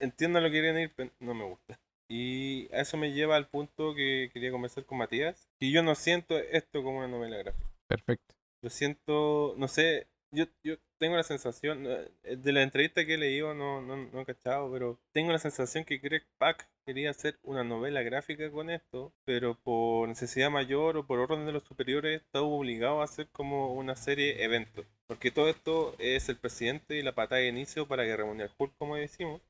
entiendo 0.00 0.40
lo 0.40 0.48
que 0.48 0.60
quieren 0.60 0.78
ir, 0.78 0.92
pero 0.94 1.10
no 1.20 1.34
me 1.34 1.44
gusta. 1.44 1.78
Y 2.10 2.68
eso 2.72 2.96
me 2.96 3.12
lleva 3.12 3.36
al 3.36 3.46
punto 3.48 3.94
que 3.94 4.30
quería 4.32 4.50
conversar 4.50 4.84
con 4.84 4.98
Matías. 4.98 5.48
Y 5.60 5.70
yo 5.70 5.84
no 5.84 5.94
siento 5.94 6.36
esto 6.36 6.82
como 6.82 6.98
una 6.98 7.06
novela 7.06 7.36
gráfica. 7.36 7.70
Perfecto. 7.86 8.34
Lo 8.62 8.68
siento, 8.68 9.54
no 9.56 9.68
sé, 9.68 10.08
yo, 10.32 10.46
yo 10.64 10.74
tengo 10.98 11.16
la 11.16 11.22
sensación, 11.22 11.86
eh, 11.86 12.36
de 12.36 12.52
la 12.52 12.62
entrevista 12.62 13.06
que 13.06 13.14
he 13.14 13.18
leído 13.18 13.54
no, 13.54 13.80
no, 13.80 13.96
no 13.96 14.20
he 14.20 14.26
cachado, 14.26 14.70
pero 14.72 14.98
tengo 15.12 15.30
la 15.30 15.38
sensación 15.38 15.84
que 15.84 15.98
Greg 15.98 16.24
Pak 16.36 16.68
quería 16.84 17.10
hacer 17.10 17.38
una 17.42 17.62
novela 17.62 18.02
gráfica 18.02 18.50
con 18.50 18.70
esto, 18.70 19.12
pero 19.24 19.54
por 19.54 20.08
necesidad 20.08 20.50
mayor 20.50 20.96
o 20.96 21.06
por 21.06 21.20
orden 21.20 21.46
de 21.46 21.52
los 21.52 21.62
superiores 21.62 22.22
estaba 22.22 22.44
obligado 22.44 23.00
a 23.00 23.04
hacer 23.04 23.28
como 23.28 23.72
una 23.74 23.94
serie 23.94 24.42
evento. 24.42 24.84
Porque 25.06 25.30
todo 25.30 25.48
esto 25.48 25.94
es 26.00 26.28
el 26.28 26.36
presidente 26.36 26.96
y 26.96 27.02
la 27.02 27.14
patada 27.14 27.40
de 27.40 27.48
inicio 27.48 27.86
para 27.86 28.04
que 28.04 28.24
Mundial 28.24 28.50
Hulk, 28.58 28.74
como 28.78 28.96
decimos, 28.96 29.40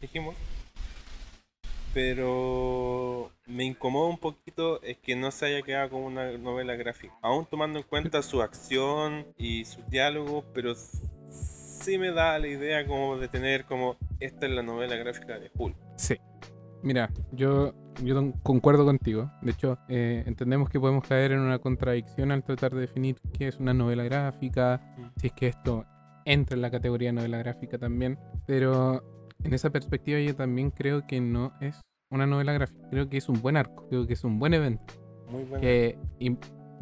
dijimos 0.00 0.36
pero 1.92 3.30
me 3.46 3.64
incomoda 3.64 4.08
un 4.08 4.18
poquito 4.18 4.82
es 4.82 4.96
que 4.98 5.16
no 5.16 5.30
se 5.30 5.46
haya 5.46 5.62
quedado 5.62 5.90
como 5.90 6.06
una 6.06 6.36
novela 6.38 6.74
gráfica, 6.74 7.14
aún 7.22 7.46
tomando 7.46 7.78
en 7.78 7.84
cuenta 7.84 8.22
su 8.22 8.42
acción 8.42 9.26
y 9.36 9.64
sus 9.64 9.86
diálogos, 9.88 10.44
pero 10.54 10.74
sí 10.74 11.98
me 11.98 12.12
da 12.12 12.38
la 12.38 12.48
idea 12.48 12.86
como 12.86 13.16
de 13.18 13.28
tener 13.28 13.64
como 13.64 13.96
esta 14.20 14.46
es 14.46 14.52
la 14.52 14.62
novela 14.62 14.96
gráfica 14.96 15.38
de 15.38 15.50
Hulk. 15.54 15.76
Sí. 15.96 16.16
Mira, 16.82 17.10
yo, 17.30 17.74
yo 18.02 18.32
concuerdo 18.42 18.84
contigo. 18.84 19.30
De 19.40 19.52
hecho, 19.52 19.78
eh, 19.88 20.24
entendemos 20.26 20.68
que 20.68 20.80
podemos 20.80 21.06
caer 21.06 21.32
en 21.32 21.40
una 21.40 21.58
contradicción 21.58 22.32
al 22.32 22.42
tratar 22.42 22.74
de 22.74 22.80
definir 22.80 23.20
qué 23.32 23.48
es 23.48 23.58
una 23.58 23.72
novela 23.72 24.02
gráfica, 24.02 24.80
mm. 24.98 25.20
si 25.20 25.26
es 25.28 25.32
que 25.32 25.46
esto 25.48 25.84
entra 26.24 26.56
en 26.56 26.62
la 26.62 26.70
categoría 26.70 27.10
de 27.10 27.14
novela 27.14 27.38
gráfica 27.38 27.78
también. 27.78 28.18
Pero 28.46 29.04
en 29.44 29.54
esa 29.54 29.70
perspectiva 29.70 30.20
yo 30.20 30.34
también 30.34 30.70
creo 30.70 31.06
que 31.06 31.20
no 31.20 31.52
es 31.60 31.80
una 32.10 32.26
novela 32.26 32.52
gráfica. 32.52 32.88
Creo 32.90 33.08
que 33.08 33.16
es 33.16 33.28
un 33.28 33.40
buen 33.40 33.56
arco, 33.56 33.86
creo 33.88 34.06
que 34.06 34.12
es 34.12 34.24
un 34.24 34.38
buen 34.38 34.54
evento. 34.54 34.94
Muy 35.30 35.44
bueno. 35.44 35.60
Que 35.60 35.98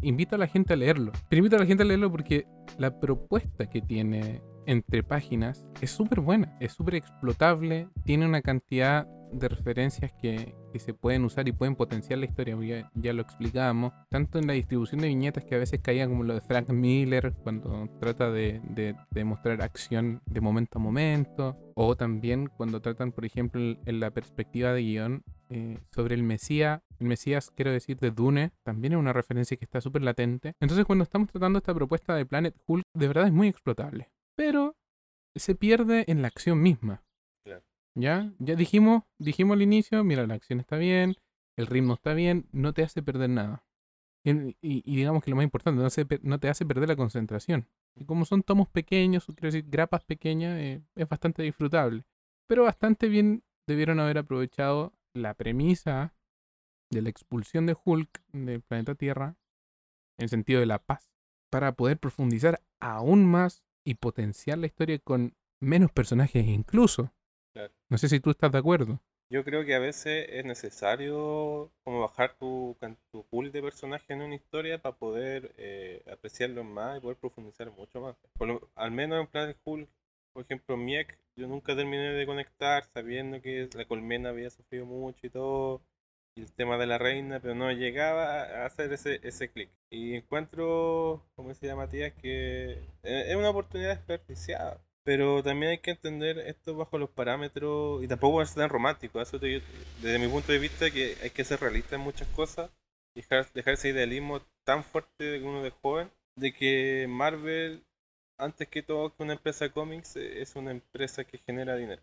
invito 0.02 0.34
a 0.34 0.38
la 0.38 0.46
gente 0.46 0.72
a 0.72 0.76
leerlo. 0.76 1.12
Pero 1.28 1.38
invito 1.38 1.56
a 1.56 1.60
la 1.60 1.66
gente 1.66 1.82
a 1.82 1.86
leerlo 1.86 2.10
porque 2.10 2.46
la 2.78 2.98
propuesta 2.98 3.68
que 3.68 3.80
tiene 3.80 4.42
entre 4.66 5.02
páginas 5.02 5.66
es 5.80 5.90
súper 5.90 6.20
buena, 6.20 6.56
es 6.60 6.72
súper 6.72 6.96
explotable, 6.96 7.88
tiene 8.04 8.26
una 8.26 8.42
cantidad 8.42 9.08
de 9.32 9.48
referencias 9.48 10.12
que, 10.20 10.54
que 10.72 10.78
se 10.78 10.94
pueden 10.94 11.24
usar 11.24 11.48
y 11.48 11.52
pueden 11.52 11.76
potenciar 11.76 12.18
la 12.18 12.26
historia, 12.26 12.56
ya, 12.62 12.90
ya 12.94 13.12
lo 13.12 13.22
explicábamos, 13.22 13.92
tanto 14.08 14.38
en 14.38 14.46
la 14.46 14.52
distribución 14.52 15.00
de 15.00 15.08
viñetas 15.08 15.44
que 15.44 15.54
a 15.54 15.58
veces 15.58 15.80
caía 15.80 16.06
como 16.08 16.24
lo 16.24 16.34
de 16.34 16.40
Frank 16.40 16.68
Miller 16.70 17.32
cuando 17.42 17.88
trata 18.00 18.30
de, 18.30 18.60
de, 18.64 18.94
de 19.10 19.24
mostrar 19.24 19.62
acción 19.62 20.20
de 20.26 20.40
momento 20.40 20.78
a 20.78 20.82
momento, 20.82 21.56
o 21.74 21.96
también 21.96 22.48
cuando 22.56 22.80
tratan, 22.80 23.12
por 23.12 23.24
ejemplo, 23.24 23.60
en 23.84 24.00
la 24.00 24.10
perspectiva 24.10 24.72
de 24.72 24.82
guion 24.82 25.22
eh, 25.48 25.78
sobre 25.90 26.14
el 26.14 26.22
Mesías, 26.22 26.80
el 26.98 27.06
Mesías 27.06 27.50
quiero 27.50 27.72
decir 27.72 27.98
de 27.98 28.10
Dune, 28.10 28.52
también 28.62 28.92
es 28.92 28.98
una 28.98 29.12
referencia 29.12 29.56
que 29.56 29.64
está 29.64 29.80
súper 29.80 30.02
latente. 30.02 30.54
Entonces 30.60 30.84
cuando 30.84 31.04
estamos 31.04 31.28
tratando 31.28 31.58
esta 31.58 31.74
propuesta 31.74 32.14
de 32.14 32.26
Planet 32.26 32.54
Hulk, 32.66 32.84
de 32.94 33.08
verdad 33.08 33.26
es 33.26 33.32
muy 33.32 33.48
explotable, 33.48 34.10
pero 34.36 34.76
se 35.34 35.54
pierde 35.54 36.04
en 36.08 36.22
la 36.22 36.28
acción 36.28 36.60
misma. 36.60 37.02
¿Ya? 37.94 38.32
Ya 38.38 38.54
dijimos, 38.54 39.02
dijimos 39.18 39.54
al 39.56 39.62
inicio, 39.62 40.04
mira, 40.04 40.26
la 40.26 40.34
acción 40.34 40.60
está 40.60 40.76
bien, 40.76 41.16
el 41.56 41.66
ritmo 41.66 41.94
está 41.94 42.14
bien, 42.14 42.46
no 42.52 42.72
te 42.72 42.82
hace 42.82 43.02
perder 43.02 43.30
nada. 43.30 43.64
Y, 44.22 44.54
digamos 44.96 45.24
que 45.24 45.30
lo 45.30 45.36
más 45.36 45.44
importante, 45.44 45.82
no 46.22 46.38
te 46.40 46.48
hace 46.48 46.66
perder 46.66 46.88
la 46.88 46.96
concentración. 46.96 47.66
Y 47.96 48.04
como 48.04 48.24
son 48.24 48.42
tomos 48.42 48.68
pequeños, 48.68 49.26
quiero 49.26 49.52
decir, 49.52 49.64
grapas 49.68 50.04
pequeñas, 50.04 50.58
eh, 50.58 50.82
es 50.94 51.08
bastante 51.08 51.42
disfrutable. 51.42 52.04
Pero 52.46 52.64
bastante 52.64 53.08
bien 53.08 53.44
debieron 53.66 53.98
haber 54.00 54.18
aprovechado 54.18 54.92
la 55.14 55.34
premisa 55.34 56.14
de 56.90 57.02
la 57.02 57.08
expulsión 57.08 57.66
de 57.66 57.76
Hulk 57.82 58.22
del 58.32 58.62
planeta 58.62 58.94
Tierra, 58.94 59.36
en 60.18 60.24
el 60.24 60.28
sentido 60.28 60.60
de 60.60 60.66
la 60.66 60.80
paz, 60.80 61.10
para 61.50 61.72
poder 61.72 61.98
profundizar 61.98 62.60
aún 62.80 63.24
más 63.24 63.62
y 63.84 63.94
potenciar 63.94 64.58
la 64.58 64.66
historia 64.66 64.98
con 64.98 65.34
menos 65.60 65.90
personajes 65.92 66.46
incluso. 66.46 67.12
Claro. 67.52 67.72
No 67.90 67.98
sé 67.98 68.08
si 68.08 68.20
tú 68.20 68.30
estás 68.30 68.50
de 68.52 68.58
acuerdo. 68.58 69.00
Yo 69.30 69.44
creo 69.44 69.64
que 69.64 69.74
a 69.76 69.78
veces 69.78 70.26
es 70.28 70.44
necesario 70.44 71.70
como 71.84 72.00
bajar 72.00 72.36
tu, 72.36 72.76
tu 73.12 73.24
pool 73.26 73.52
de 73.52 73.62
personajes 73.62 74.10
en 74.10 74.22
una 74.22 74.34
historia 74.34 74.78
para 74.82 74.96
poder 74.96 75.54
eh, 75.56 76.02
apreciarlos 76.10 76.64
más 76.64 76.98
y 76.98 77.00
poder 77.00 77.16
profundizar 77.16 77.70
mucho 77.70 78.00
más. 78.00 78.16
Por 78.36 78.48
lo- 78.48 78.70
al 78.74 78.90
menos 78.90 79.20
en 79.20 79.28
Planet 79.28 79.56
Hulk, 79.64 79.88
por 80.32 80.44
ejemplo, 80.44 80.76
Miek, 80.76 81.16
yo 81.36 81.46
nunca 81.46 81.76
terminé 81.76 82.10
de 82.12 82.26
conectar 82.26 82.84
sabiendo 82.86 83.40
que 83.40 83.68
la 83.74 83.84
colmena 83.86 84.30
había 84.30 84.50
sufrido 84.50 84.84
mucho 84.86 85.26
y 85.26 85.30
todo, 85.30 85.80
y 86.34 86.42
el 86.42 86.52
tema 86.52 86.76
de 86.76 86.86
la 86.86 86.98
reina, 86.98 87.38
pero 87.40 87.54
no 87.54 87.70
llegaba 87.72 88.42
a 88.42 88.66
hacer 88.66 88.92
ese, 88.92 89.20
ese 89.22 89.48
clic. 89.50 89.70
Y 89.90 90.14
encuentro, 90.16 91.22
como 91.36 91.50
decía 91.50 91.76
Matías, 91.76 92.12
que 92.14 92.72
eh, 93.04 93.24
es 93.28 93.36
una 93.36 93.50
oportunidad 93.50 93.90
desperdiciada. 93.96 94.80
Pero 95.10 95.42
también 95.42 95.72
hay 95.72 95.78
que 95.78 95.90
entender 95.90 96.38
esto 96.38 96.76
bajo 96.76 96.96
los 96.96 97.10
parámetros 97.10 98.00
y 98.04 98.06
tampoco 98.06 98.42
es 98.42 98.54
tan 98.54 98.68
romántico. 98.68 99.20
Eso 99.20 99.40
te- 99.40 99.60
desde 100.00 100.18
mi 100.20 100.28
punto 100.28 100.52
de 100.52 100.58
vista 100.60 100.88
que 100.90 101.16
hay 101.20 101.30
que 101.30 101.42
ser 101.44 101.58
realista 101.60 101.96
en 101.96 102.02
muchas 102.02 102.28
cosas 102.28 102.70
y 103.14 103.20
dejar, 103.22 103.50
dejar 103.52 103.74
ese 103.74 103.88
idealismo 103.88 104.40
tan 104.64 104.84
fuerte 104.84 105.24
de 105.24 105.42
uno 105.42 105.62
de 105.64 105.70
joven 105.70 106.10
de 106.36 106.52
que 106.54 107.06
Marvel, 107.08 107.82
antes 108.38 108.68
que 108.68 108.82
todo 108.82 109.12
que 109.14 109.22
una 109.24 109.32
empresa 109.34 109.64
de 109.64 109.72
cómics, 109.72 110.14
eh, 110.16 110.42
es 110.42 110.54
una 110.54 110.70
empresa 110.70 111.24
que 111.24 111.38
genera 111.38 111.74
dinero. 111.76 112.02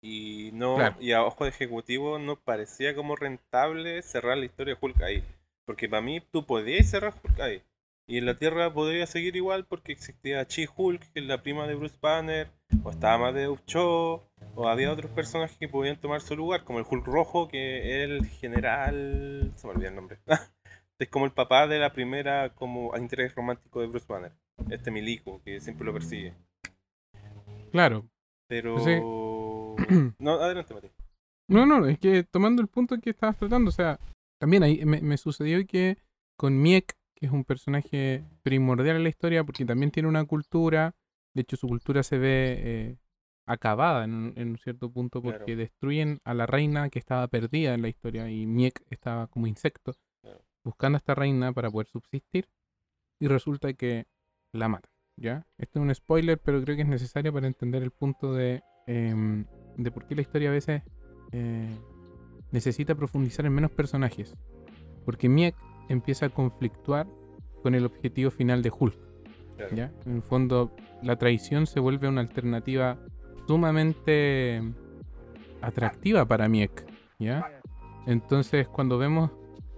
Y 0.00 0.52
no 0.54 0.78
Claro. 0.78 0.96
y 0.98 1.12
a 1.12 1.22
ojo 1.22 1.44
de 1.44 1.50
ejecutivo 1.50 2.18
no 2.18 2.36
parecía 2.40 2.94
como 2.94 3.14
rentable 3.14 4.00
cerrar 4.00 4.38
la 4.38 4.46
historia 4.46 4.74
de 4.74 4.78
Hulk 4.80 5.02
ahí. 5.02 5.22
Porque 5.66 5.86
para 5.86 6.00
mí 6.00 6.20
tú 6.20 6.46
podías 6.46 6.88
cerrar 6.88 7.14
Hulk 7.22 7.40
ahí. 7.40 7.62
Y 8.08 8.18
en 8.18 8.26
la 8.26 8.36
Tierra 8.36 8.72
podría 8.72 9.06
seguir 9.06 9.34
igual 9.34 9.66
porque 9.66 9.90
existía 9.90 10.44
She-Hulk, 10.44 11.12
que 11.12 11.20
es 11.20 11.26
la 11.26 11.42
prima 11.42 11.66
de 11.66 11.74
Bruce 11.74 11.98
Banner, 12.00 12.52
o 12.84 12.90
estaba 12.90 13.14
Amadeus 13.14 13.64
Cho, 13.66 14.28
o 14.54 14.68
había 14.68 14.92
otros 14.92 15.10
personajes 15.10 15.56
que 15.58 15.68
podían 15.68 16.00
tomar 16.00 16.20
su 16.20 16.36
lugar, 16.36 16.62
como 16.62 16.78
el 16.78 16.84
Hulk 16.88 17.04
rojo, 17.04 17.48
que 17.48 18.04
es 18.04 18.10
el 18.10 18.26
general... 18.26 19.52
se 19.56 19.66
me 19.66 19.72
olvidó 19.72 19.88
el 19.88 19.96
nombre. 19.96 20.18
es 21.00 21.08
como 21.08 21.24
el 21.24 21.32
papá 21.32 21.66
de 21.66 21.80
la 21.80 21.92
primera 21.92 22.54
como 22.54 22.96
interés 22.96 23.34
romántico 23.34 23.80
de 23.80 23.88
Bruce 23.88 24.06
Banner. 24.08 24.32
Este 24.70 24.92
milico 24.92 25.42
que 25.44 25.60
siempre 25.60 25.84
lo 25.84 25.92
persigue. 25.92 26.34
Claro. 27.72 28.08
Pero... 28.46 28.78
Sí. 28.78 29.00
no, 30.20 30.34
adelante, 30.34 30.74
Mati. 30.74 30.90
No, 31.48 31.66
no, 31.66 31.86
es 31.86 31.98
que 31.98 32.22
tomando 32.22 32.62
el 32.62 32.68
punto 32.68 33.00
que 33.00 33.10
estabas 33.10 33.36
tratando, 33.36 33.70
o 33.70 33.72
sea, 33.72 33.98
también 34.38 34.62
ahí 34.62 34.84
me, 34.84 35.00
me 35.00 35.16
sucedió 35.16 35.64
que 35.66 35.98
con 36.36 36.60
Miek, 36.60 36.96
que 37.16 37.26
es 37.26 37.32
un 37.32 37.44
personaje 37.44 38.22
primordial 38.42 38.96
en 38.96 39.02
la 39.02 39.08
historia, 39.08 39.42
porque 39.42 39.64
también 39.64 39.90
tiene 39.90 40.08
una 40.08 40.24
cultura, 40.26 40.94
de 41.34 41.42
hecho 41.42 41.56
su 41.56 41.66
cultura 41.66 42.02
se 42.02 42.18
ve 42.18 42.54
eh, 42.58 42.96
acabada 43.46 44.04
en, 44.04 44.14
un- 44.14 44.32
en 44.36 44.50
un 44.50 44.58
cierto 44.58 44.90
punto 44.90 45.20
porque 45.22 45.38
Claro. 45.44 45.56
destruyen 45.56 46.20
a 46.24 46.34
la 46.34 46.46
reina 46.46 46.88
que 46.90 46.98
estaba 46.98 47.26
perdida 47.28 47.74
en 47.74 47.82
la 47.82 47.88
historia 47.88 48.30
y 48.30 48.46
Miek 48.46 48.82
estaba 48.90 49.26
como 49.28 49.46
insecto 49.46 49.94
Claro. 50.22 50.44
buscando 50.64 50.96
a 50.96 50.98
esta 50.98 51.14
reina 51.14 51.52
para 51.52 51.70
poder 51.70 51.86
subsistir 51.88 52.48
y 53.20 53.28
resulta 53.28 53.72
que 53.72 54.06
la 54.52 54.68
matan, 54.68 54.90
¿ya? 55.16 55.46
Esto 55.58 55.78
es 55.78 55.82
un 55.84 55.94
spoiler, 55.94 56.38
pero 56.38 56.62
creo 56.62 56.76
que 56.76 56.82
es 56.82 56.88
necesario 56.88 57.32
para 57.32 57.46
entender 57.46 57.82
el 57.82 57.90
punto 57.92 58.34
de, 58.34 58.62
em, 58.86 59.46
de 59.76 59.90
por 59.90 60.06
qué 60.06 60.14
la 60.14 60.22
historia 60.22 60.50
a 60.50 60.52
veces 60.52 60.82
eh, 61.32 61.78
necesita 62.52 62.94
profundizar 62.94 63.46
en 63.46 63.52
menos 63.52 63.70
personajes. 63.70 64.34
Porque 65.04 65.28
Miek 65.28 65.54
empieza 65.88 66.26
a 66.26 66.28
conflictuar 66.30 67.06
con 67.62 67.74
el 67.74 67.84
objetivo 67.84 68.30
final 68.30 68.62
de 68.62 68.72
Hulk. 68.76 68.96
Claro. 69.56 69.76
¿ya? 69.76 69.92
En 70.04 70.16
el 70.16 70.22
fondo, 70.22 70.70
la 71.02 71.16
traición 71.16 71.66
se 71.66 71.80
vuelve 71.80 72.08
una 72.08 72.20
alternativa 72.20 72.98
sumamente 73.46 74.62
atractiva 75.62 76.26
para 76.26 76.48
Miek. 76.48 76.86
¿ya? 77.18 77.60
Entonces, 78.06 78.68
cuando 78.68 78.98
vemos 78.98 79.30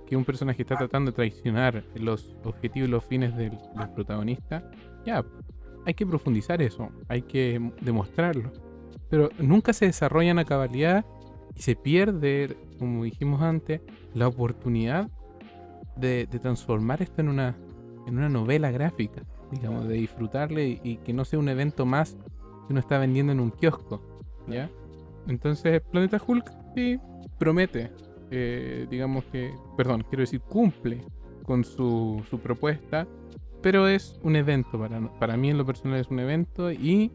que 0.07 0.16
un 0.16 0.25
personaje 0.25 0.62
está 0.62 0.77
tratando 0.77 1.11
de 1.11 1.16
traicionar 1.16 1.85
los 1.94 2.35
objetivos 2.44 2.88
y 2.88 2.92
los 2.92 3.05
fines 3.05 3.37
del, 3.37 3.51
del 3.51 3.90
protagonista, 3.94 4.71
ya, 5.05 5.25
hay 5.87 5.94
que 5.94 6.07
profundizar 6.07 6.61
eso, 6.62 6.90
hay 7.09 7.23
que 7.23 7.73
demostrarlo. 7.81 8.53
Pero 9.11 9.31
nunca 9.38 9.73
se 9.73 9.87
desarrollan 9.87 10.38
a 10.38 10.44
cabalidad 10.44 11.05
y 11.55 11.62
se 11.62 11.77
pierde, 11.77 12.57
como 12.79 13.05
dijimos 13.05 13.42
antes, 13.42 13.81
la 14.14 14.29
oportunidad 14.29 15.11
de, 15.98 16.26
de 16.26 16.38
transformar 16.38 17.02
esto 17.02 17.20
en 17.20 17.28
una, 17.28 17.56
en 18.06 18.18
una 18.18 18.28
novela 18.28 18.70
gráfica, 18.70 19.22
digamos, 19.50 19.88
de 19.88 19.94
disfrutarle 19.94 20.68
y, 20.68 20.80
y 20.82 20.96
que 20.98 21.12
no 21.12 21.24
sea 21.24 21.38
un 21.38 21.48
evento 21.48 21.87
más 21.87 22.16
que 22.66 22.72
uno 22.72 22.80
está 22.80 22.98
vendiendo 22.98 23.32
en 23.32 23.40
un 23.40 23.50
kiosco, 23.50 24.02
¿ya? 24.46 24.70
Entonces, 25.26 25.82
Planeta 25.90 26.20
Hulk 26.24 26.50
sí 26.74 26.98
promete, 27.38 27.90
eh, 28.30 28.87
digamos 28.90 29.24
que, 29.26 29.52
perdón, 29.76 30.04
quiero 30.08 30.22
decir, 30.22 30.40
cumple 30.40 31.04
con 31.44 31.64
su, 31.64 32.22
su 32.28 32.38
propuesta, 32.40 33.06
pero 33.62 33.88
es 33.88 34.18
un 34.22 34.37
evento 34.37 34.78
para, 34.78 35.00
para 35.18 35.37
mí 35.37 35.50
en 35.50 35.58
lo 35.58 35.66
personal 35.66 35.98
es 35.98 36.08
un 36.08 36.20
evento 36.20 36.70
y 36.70 37.12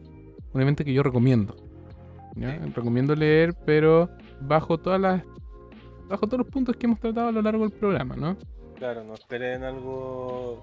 un 0.52 0.60
evento 0.60 0.84
que 0.84 0.92
yo 0.92 1.02
recomiendo. 1.02 1.56
¿ya? 2.36 2.58
Recomiendo 2.74 3.14
leer, 3.14 3.54
pero 3.64 4.10
bajo 4.40 4.78
todas 4.78 5.00
las 5.00 5.22
bajo 6.08 6.26
todos 6.26 6.40
los 6.40 6.48
puntos 6.48 6.76
que 6.76 6.86
hemos 6.86 7.00
tratado 7.00 7.28
a 7.28 7.32
lo 7.32 7.40
largo 7.40 7.66
del 7.66 7.72
programa, 7.72 8.14
¿no? 8.14 8.36
Claro, 8.76 9.04
no 9.04 9.14
esperen 9.14 9.62
algo, 9.62 10.60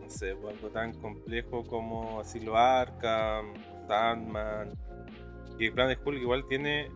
no 0.00 0.10
sé, 0.10 0.30
algo 0.30 0.68
tan 0.72 0.94
complejo 0.94 1.64
como 1.64 2.20
Asilo 2.20 2.56
Arkham, 2.56 3.52
Sandman. 3.88 4.72
Y 5.58 5.70
Planet 5.70 5.98
Hulk 6.04 6.20
igual 6.20 6.46
tiene 6.48 6.88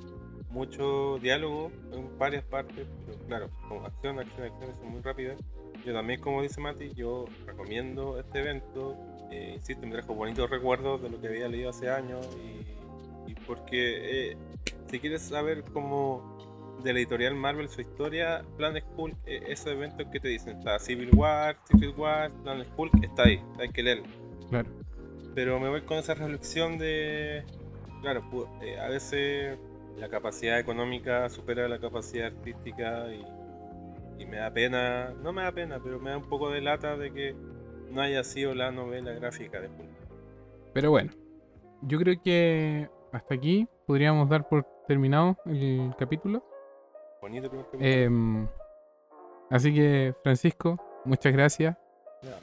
mucho 0.51 1.19
diálogo 1.19 1.71
en 1.93 2.17
varias 2.19 2.45
partes, 2.45 2.87
pero 3.05 3.19
claro, 3.27 3.51
con 3.69 3.85
acción, 3.85 4.19
acción, 4.19 4.47
acción, 4.47 4.75
son 4.77 4.89
muy 4.89 5.03
rápidas. 5.03 5.39
Yo 5.85 5.93
también, 5.93 6.21
como 6.21 6.43
dice 6.43 6.61
Mati, 6.61 6.93
yo 6.95 7.27
recomiendo 7.45 8.19
este 8.19 8.41
evento. 8.41 8.97
Eh, 9.31 9.55
insisto, 9.57 9.87
me 9.87 9.93
trajo 9.93 10.15
bonitos 10.15 10.49
recuerdos 10.49 11.03
de 11.03 11.11
lo 11.11 11.21
que 11.21 11.29
había 11.29 11.49
leído 11.49 11.71
hace 11.71 11.91
años 11.91 12.27
y, 12.41 13.31
y 13.31 13.35
porque 13.47 14.31
eh, 14.31 14.37
si 14.89 15.01
quieres 15.01 15.23
saber 15.23 15.65
cómo 15.73 16.39
de 16.83 16.93
la 16.93 16.99
editorial 16.99 17.35
Marvel 17.35 17.69
su 17.69 17.81
historia, 17.81 18.45
Planet 18.57 18.85
Hulk, 18.97 19.17
eh, 19.27 19.43
esos 19.49 19.69
eventos 19.69 20.07
que 20.13 20.21
te 20.21 20.29
dicen, 20.29 20.59
está 20.59 20.79
Civil 20.79 21.11
War, 21.15 21.57
Secret 21.65 21.97
War, 21.99 22.31
Planet 22.43 22.69
Hulk, 22.77 22.93
está 23.03 23.25
ahí, 23.25 23.43
hay 23.59 23.69
que 23.71 23.83
leerlo. 23.83 24.05
Claro. 24.49 24.69
Pero 25.35 25.61
me 25.61 25.69
voy 25.69 25.83
con 25.83 25.99
esa 25.99 26.15
reflexión 26.15 26.79
de, 26.79 27.45
claro, 28.01 28.23
eh, 28.63 28.79
a 28.79 28.89
veces 28.89 29.59
la 29.97 30.09
capacidad 30.09 30.59
económica 30.59 31.29
supera 31.29 31.69
la 31.69 31.79
capacidad 31.79 32.27
artística 32.27 33.07
y, 33.13 34.23
y 34.23 34.27
me 34.27 34.37
da 34.37 34.53
pena, 34.53 35.13
no 35.23 35.33
me 35.33 35.43
da 35.43 35.53
pena, 35.53 35.81
pero 35.83 35.99
me 35.99 36.11
da 36.11 36.19
un 36.19 36.29
poco 36.29 36.51
de 36.51 36.61
lata 36.61 36.97
de 36.97 37.13
que 37.13 37.35
no 37.91 38.01
haya 38.01 38.23
sido 38.25 38.55
la 38.55 38.71
novela 38.71 39.13
gráfica 39.13 39.61
de 39.61 39.69
Hulk. 39.69 39.97
Pero 40.73 40.91
bueno, 40.91 41.13
yo 41.83 41.99
creo 41.99 42.21
que 42.23 42.89
hasta 43.13 43.35
aquí 43.35 43.67
podríamos 43.87 44.29
dar 44.29 44.49
por 44.49 44.67
terminado 44.87 45.37
el 45.47 45.93
capítulo. 45.99 46.45
Bonito 47.27 47.49
primer 47.49 47.67
capítulo. 47.67 47.91
Em, 47.91 48.49
así 49.51 49.75
que, 49.75 50.15
Francisco, 50.23 50.79
muchas 51.05 51.33
gracias. 51.33 51.77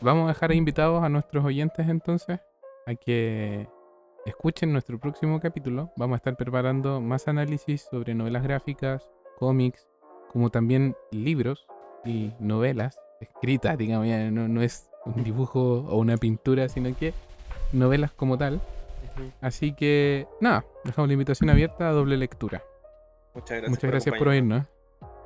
Vamos 0.01 0.25
a 0.25 0.27
dejar 0.33 0.51
invitados 0.51 1.01
a 1.01 1.07
nuestros 1.07 1.45
oyentes 1.45 1.87
entonces 1.87 2.41
a 2.85 2.93
que 2.93 3.69
escuchen 4.25 4.73
nuestro 4.73 4.99
próximo 4.99 5.39
capítulo. 5.39 5.93
Vamos 5.95 6.15
a 6.15 6.17
estar 6.17 6.35
preparando 6.35 6.99
más 6.99 7.29
análisis 7.29 7.87
sobre 7.89 8.13
novelas 8.13 8.43
gráficas, 8.43 9.09
cómics, 9.39 9.87
como 10.33 10.49
también 10.49 10.97
libros 11.11 11.65
y 12.03 12.33
novelas 12.39 12.99
escritas, 13.21 13.77
digamos, 13.77 14.05
ya 14.09 14.29
no, 14.31 14.49
no 14.49 14.61
es 14.61 14.89
un 15.05 15.23
dibujo 15.23 15.85
o 15.87 15.97
una 15.97 16.17
pintura, 16.17 16.67
sino 16.67 16.93
que 16.93 17.13
novelas 17.71 18.11
como 18.11 18.37
tal. 18.37 18.59
Así 19.39 19.71
que, 19.71 20.27
nada, 20.41 20.65
dejamos 20.83 21.07
la 21.07 21.13
invitación 21.13 21.49
abierta 21.49 21.87
a 21.87 21.93
doble 21.93 22.17
lectura. 22.17 22.61
Muchas 23.33 23.49
gracias. 23.49 23.69
Muchas 23.69 23.89
gracias 23.89 24.17
por 24.17 24.27
oírnos. 24.27 24.72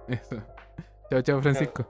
Eso. 0.08 0.42
Chao, 1.10 1.22
chao, 1.22 1.42
Francisco. 1.42 1.86